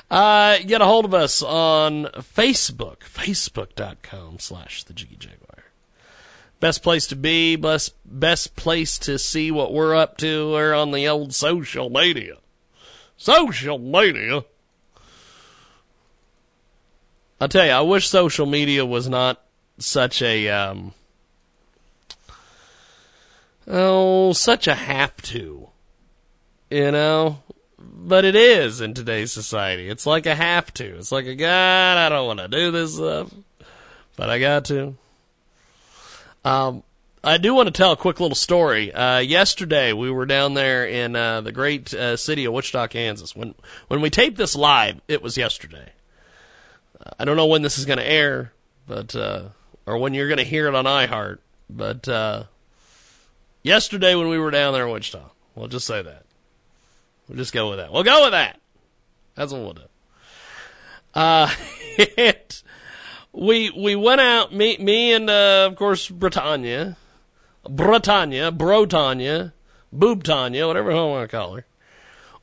[0.10, 5.66] Uh, get a hold of us on Facebook, facebook.com slash the Jiggy Jaguar.
[6.60, 10.52] Best place to be, best, best place to see what we're up to.
[10.52, 12.38] We're on the old social media.
[13.18, 14.44] Social media.
[17.40, 19.42] I'll tell you, I wish social media was not
[19.78, 20.94] such a, um,
[23.68, 25.70] oh, such a have to.
[26.70, 27.40] You know?
[27.78, 29.90] But it is in today's society.
[29.90, 30.98] It's like a have to.
[30.98, 33.34] It's like a God, I don't want to do this stuff,
[34.16, 34.96] but I got to.
[36.44, 36.84] Um,
[37.26, 38.94] I do want to tell a quick little story.
[38.94, 43.36] Uh, yesterday we were down there in uh, the great uh, city of Wichita, Kansas.
[43.36, 43.56] When
[43.88, 45.92] when we taped this live, it was yesterday.
[47.18, 48.54] I don't know when this is going to air,
[48.88, 49.46] but uh,
[49.88, 51.40] or when you're going to hear it on iHeart.
[51.68, 52.44] But uh,
[53.64, 55.24] yesterday when we were down there in Wichita,
[55.56, 56.26] we'll just say that.
[57.28, 57.92] We'll just go with that.
[57.92, 58.60] We'll go with that.
[59.34, 59.82] That's what we'll do.
[61.16, 61.52] Uh,
[61.98, 62.62] it
[63.32, 64.54] we we went out.
[64.54, 66.98] Me me and uh, of course Britannia,
[67.70, 69.54] Britannia, Brotanya,
[69.94, 71.66] Boobtanya, whatever I want to call her.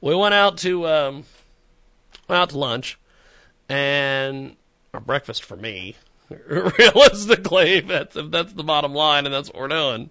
[0.01, 1.25] We went out to um,
[2.29, 2.99] went out to lunch
[3.69, 4.57] and
[4.93, 5.97] or breakfast for me.
[6.29, 10.11] Realistically, that's if that's the bottom line, and that's what we're doing.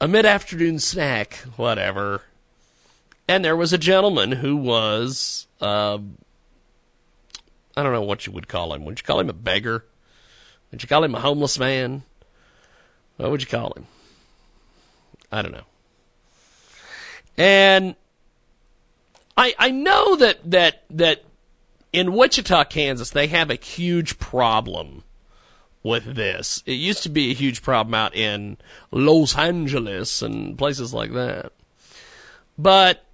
[0.00, 2.22] A mid-afternoon snack, whatever.
[3.26, 5.98] And there was a gentleman who was, uh,
[7.76, 8.84] I don't know what you would call him.
[8.84, 9.86] Would you call him a beggar?
[10.70, 12.02] Would you call him a homeless man?
[13.16, 13.86] What would you call him?
[15.30, 15.64] I don't know.
[17.36, 17.96] And
[19.36, 21.24] I I know that that that
[21.92, 25.04] in Wichita, Kansas, they have a huge problem
[25.82, 26.62] with this.
[26.66, 28.56] It used to be a huge problem out in
[28.90, 31.52] Los Angeles and places like that.
[32.58, 33.04] But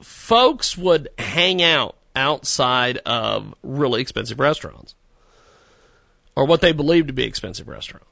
[0.00, 4.94] folks would hang out outside of really expensive restaurants
[6.34, 8.09] or what they believe to be expensive restaurants.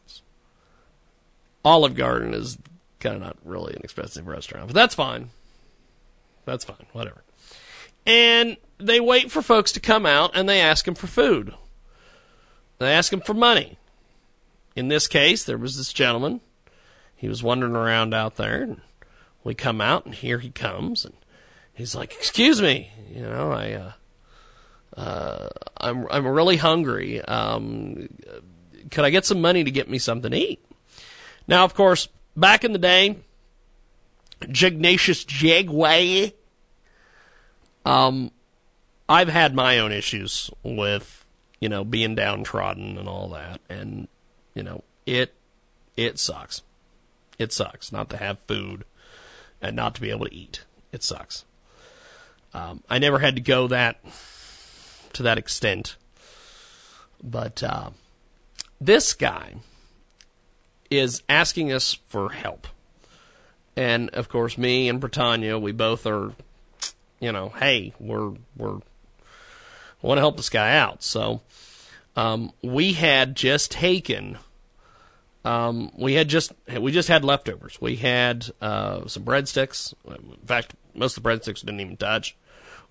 [1.69, 2.57] Olive Garden is
[2.99, 5.29] kind of not really an expensive restaurant, but that's fine.
[6.47, 7.23] That's fine, whatever.
[8.07, 11.53] And they wait for folks to come out and they ask them for food.
[12.79, 13.77] They ask them for money.
[14.77, 16.41] In this case, there was this gentleman.
[17.15, 18.81] He was wandering around out there, and
[19.45, 21.15] we come out, and here he comes, and
[21.75, 23.93] he's like, "Excuse me, you know, I, uh,
[24.99, 27.21] uh, I'm I'm really hungry.
[27.21, 28.09] Um,
[28.91, 30.65] could I get some money to get me something to eat?"
[31.49, 33.17] Now, of course, back in the day,
[34.43, 36.33] Jignatius Jagway
[37.89, 38.31] um,
[39.09, 41.25] I've had my own issues with,
[41.59, 44.09] you know, being downtrodden and all that, and
[44.55, 45.33] you know, it
[45.97, 46.63] it sucks.
[47.39, 48.85] It sucks not to have food
[49.63, 50.65] and not to be able to eat.
[50.93, 51.45] It sucks.
[52.53, 53.99] Um, I never had to go that
[55.15, 55.97] to that extent,
[57.23, 57.91] but uh,
[58.81, 59.55] this guy
[60.91, 62.67] is asking us for help,
[63.77, 66.33] and of course, me and Britannia, we both are
[67.21, 68.79] you know, hey, we're we're
[70.03, 71.03] want to help this guy out.
[71.03, 71.41] So
[72.17, 74.39] um, we had just taken.
[75.45, 77.81] Um, we had just we just had leftovers.
[77.81, 79.95] We had uh, some breadsticks.
[80.07, 82.37] In fact, most of the breadsticks didn't even touch.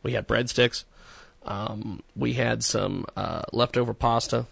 [0.03, 0.83] We had breadsticks.
[1.43, 4.45] Um, we had some uh, leftover pasta.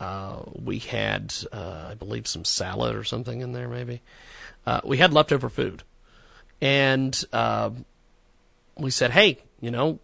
[0.00, 3.68] Uh, we had, uh, I believe, some salad or something in there.
[3.68, 4.00] Maybe
[4.66, 5.82] uh, we had leftover food,
[6.60, 7.70] and uh,
[8.76, 9.98] we said, hey, you know,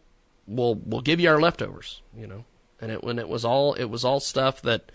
[0.46, 2.44] we'll we'll give you our leftovers, you know.
[2.80, 4.90] And it when it was all it was all stuff that,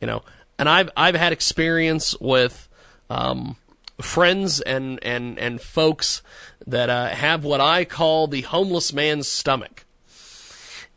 [0.00, 0.22] you know,
[0.58, 2.68] and I've I've had experience with
[3.10, 3.56] um,
[4.00, 6.22] friends and and and folks
[6.66, 9.84] that uh, have what I call the homeless man's stomach,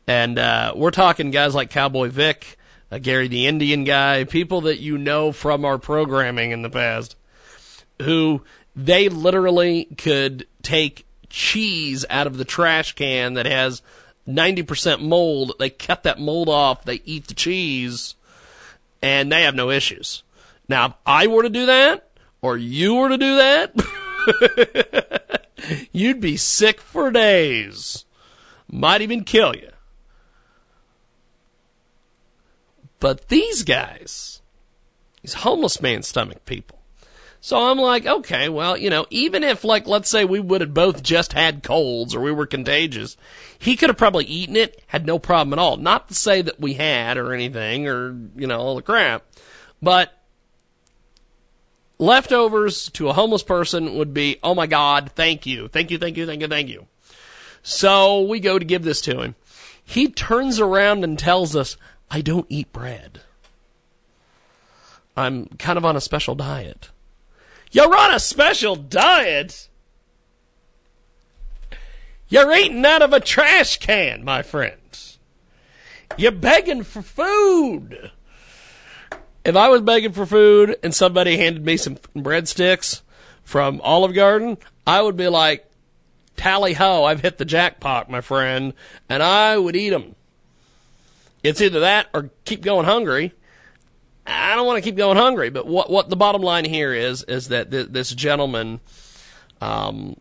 [0.06, 2.57] and uh, we're talking guys like Cowboy Vic,
[2.92, 7.16] uh, Gary the Indian guy, people that you know from our programming in the past,
[8.02, 8.44] who
[8.76, 13.82] they literally could take cheese out of the trash can that has
[14.28, 15.54] 90% mold.
[15.60, 18.16] They cut that mold off, they eat the cheese,
[19.02, 20.24] and they have no issues.
[20.70, 22.10] Now, if I were to do that,
[22.42, 23.74] or you were to do that,
[25.92, 28.06] you'd be sick for days.
[28.70, 29.70] Might even kill you.
[33.00, 34.42] But these guys,
[35.22, 36.78] these homeless man stomach people,
[37.40, 40.74] so I'm like, okay, well, you know, even if, like, let's say we would have
[40.74, 43.16] both just had colds or we were contagious,
[43.60, 45.78] he could have probably eaten it, had no problem at all.
[45.78, 49.24] Not to say that we had or anything or, you know, all the crap,
[49.82, 50.14] but
[52.00, 56.18] leftovers to a homeless person would be, oh my God, thank you, thank you, thank
[56.18, 56.88] you, thank you, thank you.
[57.62, 59.36] So we go to give this to him.
[59.84, 61.78] He turns around and tells us,
[62.10, 63.22] I don't eat bread.
[65.16, 66.92] I'm kind of on a special diet.
[67.72, 69.68] You're on a special diet.
[72.30, 75.20] You're eating out of a trash can, my friends.
[76.18, 78.12] You're begging for food.
[79.44, 83.02] If I was begging for food and somebody handed me some breadsticks
[83.44, 85.66] from Olive Garden, I would be like,
[86.36, 88.74] tally ho, I've hit the jackpot, my friend,
[89.08, 90.17] and I would eat them.
[91.48, 93.34] It's either that or keep going hungry.
[94.26, 97.24] I don't want to keep going hungry, but what what the bottom line here is
[97.24, 98.82] is that th- this gentleman
[99.62, 100.18] um,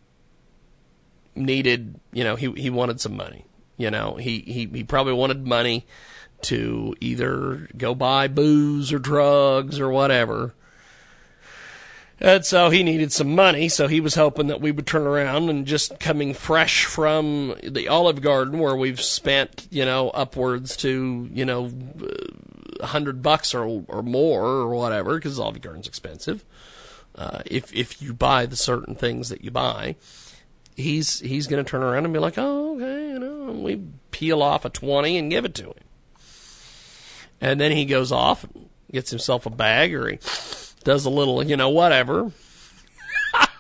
[1.35, 3.45] needed, you know, he he wanted some money.
[3.77, 5.87] You know, he he he probably wanted money
[6.43, 10.55] to either go buy booze or drugs or whatever.
[12.19, 15.51] And so he needed some money, so he was hoping that we would turn around
[15.51, 21.29] and just coming fresh from the Olive Garden where we've spent, you know, upwards to,
[21.31, 21.71] you know,
[22.81, 26.43] a hundred bucks or or more or whatever, because Olive Garden's expensive.
[27.15, 29.97] Uh, if if you buy the certain things that you buy,
[30.75, 33.83] he's he's going to turn around and be like, oh, okay, you know, and we
[34.11, 35.85] peel off a twenty and give it to him,
[37.43, 40.19] and then he goes off and gets himself a bag or he
[40.87, 42.31] does a little, you know, whatever.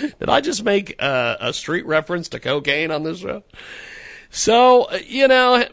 [0.00, 3.44] Did I just make a, a street reference to cocaine on this show?
[4.30, 5.66] So, you know,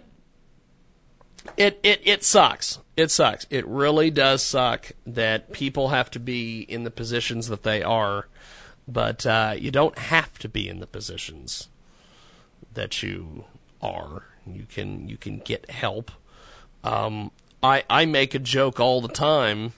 [1.56, 2.80] it, it, it sucks.
[2.98, 3.48] It sucks.
[3.50, 8.28] It really does suck that people have to be in the positions that they are,
[8.86, 11.70] but uh, you don't have to be in the positions
[12.74, 13.46] that you
[13.82, 14.24] are.
[14.46, 16.12] You can you can get help.
[16.84, 19.74] Um, I I make a joke all the time.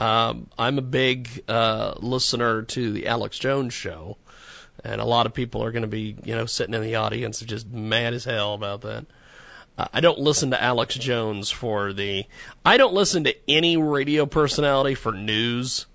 [0.00, 4.16] Um, I'm a big uh, listener to the Alex Jones show,
[4.82, 7.40] and a lot of people are going to be you know sitting in the audience
[7.40, 9.06] just mad as hell about that.
[9.76, 12.24] Uh, I don't listen to Alex Jones for the.
[12.64, 15.86] I don't listen to any radio personality for news.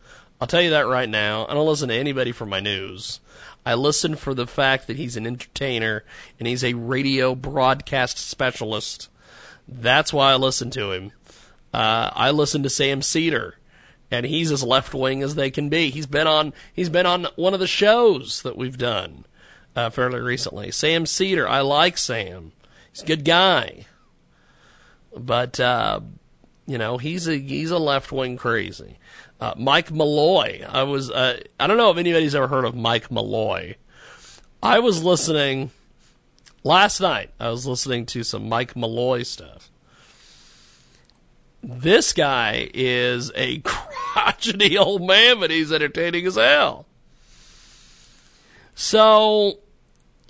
[0.42, 1.46] I'll tell you that right now.
[1.48, 3.20] I don't listen to anybody for my news.
[3.66, 6.04] I listen for the fact that he's an entertainer
[6.40, 9.10] and he's a radio broadcast specialist.
[9.72, 11.12] That's why I listen to him.
[11.74, 13.56] Uh, I listen to Sam Seder,
[14.10, 15.92] and he's as left wing as they can be.
[15.92, 16.54] He's been on.
[16.74, 19.26] He's been on one of the shows that we've done
[19.76, 20.72] uh, fairly recently.
[20.72, 21.48] Sam Seder.
[21.48, 22.52] I like Sam.
[22.92, 23.86] He's a good guy,
[25.16, 26.00] but uh,
[26.66, 28.98] you know he's a he's a left wing crazy.
[29.40, 30.66] Uh, Mike Malloy.
[30.68, 31.12] I was.
[31.12, 33.76] Uh, I don't know if anybody's ever heard of Mike Malloy.
[34.62, 35.72] I was listening
[36.64, 37.32] last night.
[37.40, 39.70] I was listening to some Mike Malloy stuff.
[41.62, 46.86] This guy is a crotchety old man, but he's entertaining as hell.
[48.76, 49.60] So,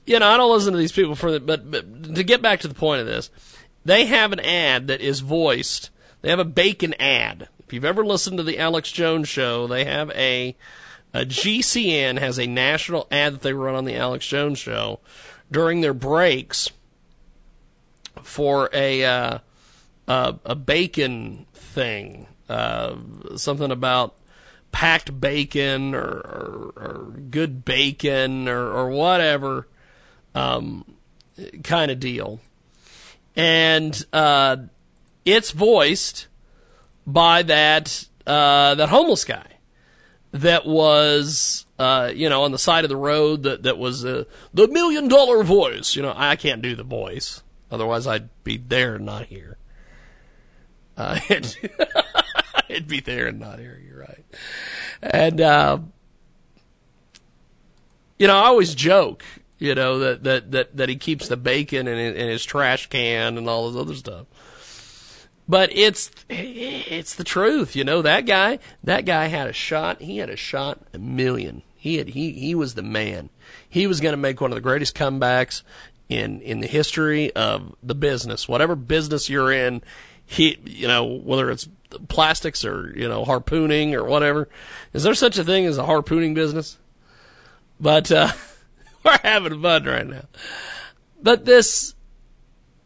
[0.06, 2.62] you know, I don't listen to these people for the, but, but to get back
[2.62, 3.30] to the point of this,
[3.86, 5.92] they have an ad that is voiced.
[6.22, 7.48] They have a bacon ad.
[7.60, 10.56] If you've ever listened to the Alex Jones show, they have a,
[11.14, 15.00] a GCN has a national ad that they run on the Alex Jones show
[15.52, 16.70] during their breaks
[18.24, 19.40] for a uh,
[20.08, 22.96] uh, a bacon thing, uh,
[23.36, 24.16] something about
[24.72, 29.68] packed bacon or, or, or good bacon or, or whatever
[30.36, 30.86] um,
[31.64, 32.40] kind of deal,
[33.36, 34.58] and uh,
[35.26, 36.28] it's voiced
[37.06, 39.46] by that uh, that homeless guy
[40.32, 44.26] that was uh, you know on the side of the road that that was uh,
[44.54, 45.96] the million dollar voice.
[45.96, 49.58] You know, I can't do the voice, otherwise I'd be there and not here.
[50.98, 51.56] Uh, it'd,
[52.68, 53.82] it'd be there and not here.
[53.84, 54.26] You're right,
[55.02, 55.80] and uh,
[58.20, 59.24] you know I always joke.
[59.58, 63.38] You know that that that that he keeps the bacon in, in his trash can
[63.38, 64.28] and all this other stuff
[65.50, 68.04] but it's it's the truth, you know.
[68.04, 70.00] That guy, that guy had a shot.
[70.00, 71.64] He had a shot a million.
[71.80, 73.30] He had he he was the man.
[73.68, 75.64] He was going to make one of the greatest comebacks
[76.10, 78.50] in in the history of the business.
[78.50, 79.82] Whatever business you're in,
[80.26, 81.70] he you know whether it's
[82.10, 84.50] plastics or you know harpooning or whatever.
[84.92, 86.78] Is there such a thing as a harpooning business?
[87.80, 88.28] But uh,
[89.06, 90.26] we're having fun right now.
[91.24, 91.96] But this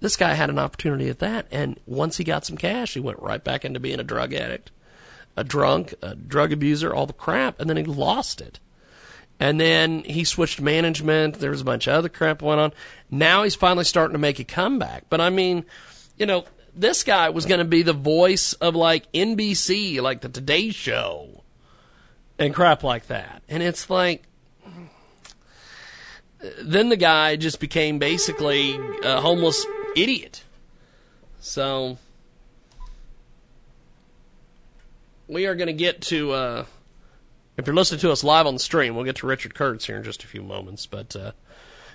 [0.02, 3.20] this guy had an opportunity at that, and once he got some cash, he went
[3.20, 4.70] right back into being a drug addict,
[5.36, 8.60] a drunk, a drug abuser, all the crap, and then he lost it.
[9.44, 11.40] And then he switched management.
[11.40, 12.72] There was a bunch of other crap going on.
[13.12, 15.10] Now he's finally starting to make a comeback.
[15.10, 15.66] But I mean,
[16.16, 20.30] you know, this guy was going to be the voice of like NBC, like the
[20.30, 21.44] Today Show,
[22.40, 23.44] and crap like that.
[23.50, 24.24] And it's like,
[26.62, 29.66] then the guy just became basically a homeless
[29.98, 30.42] idiot.
[31.42, 31.98] So
[35.28, 36.32] we are going to get to.
[36.32, 36.66] Uh,
[37.58, 39.98] if you're listening to us live on the stream, we'll get to Richard Kurtz here
[39.98, 40.86] in just a few moments.
[40.86, 41.32] But uh,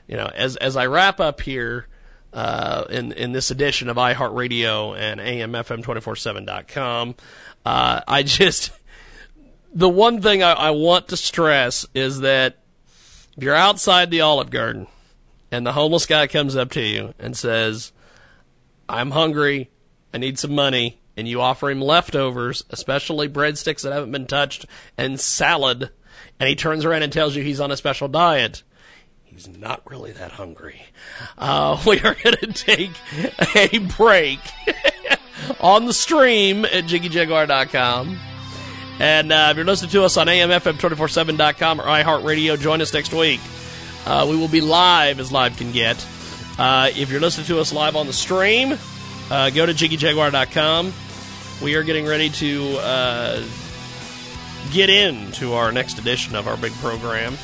[0.06, 1.86] you know, as as I wrap up here
[2.32, 7.14] uh, in in this edition of iHeartRadio and AMFM247.com,
[7.64, 8.72] uh, I just
[9.72, 12.58] the one thing I, I want to stress is that
[13.36, 14.86] if you're outside the Olive Garden
[15.50, 17.92] and the homeless guy comes up to you and says,
[18.88, 19.70] I'm hungry,
[20.12, 24.66] I need some money, and you offer him leftovers, especially breadsticks that haven't been touched,
[24.96, 25.90] and salad,
[26.38, 28.62] and he turns around and tells you he's on a special diet,
[29.24, 30.80] he's not really that hungry.
[31.36, 32.92] Uh, we are going to take
[33.56, 34.38] a break
[35.60, 38.16] on the stream at JiggyJaguar.com.
[39.00, 43.40] And uh, if you're listening to us on AMFM247.com or iHeartRadio, join us next week.
[44.06, 46.04] Uh, we will be live as live can get.
[46.58, 48.78] Uh, if you're listening to us live on the stream,
[49.30, 50.92] uh, go to JiggyJaguar.com.
[51.62, 53.44] We are getting ready to uh,
[54.70, 57.34] get into our next edition of our big program.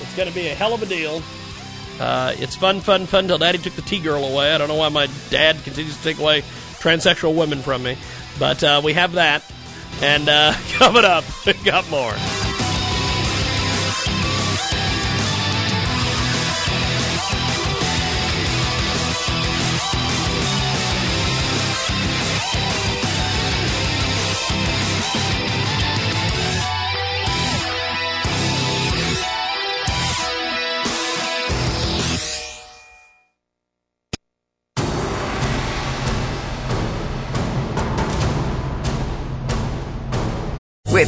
[0.00, 1.22] It's going to be a hell of a deal.
[2.00, 4.54] Uh, it's fun, fun, fun till Daddy took the T girl away.
[4.54, 6.40] I don't know why my dad continues to take away
[6.80, 7.98] transsexual women from me,
[8.38, 9.44] but uh, we have that.
[10.00, 12.14] And uh, coming up, we got more.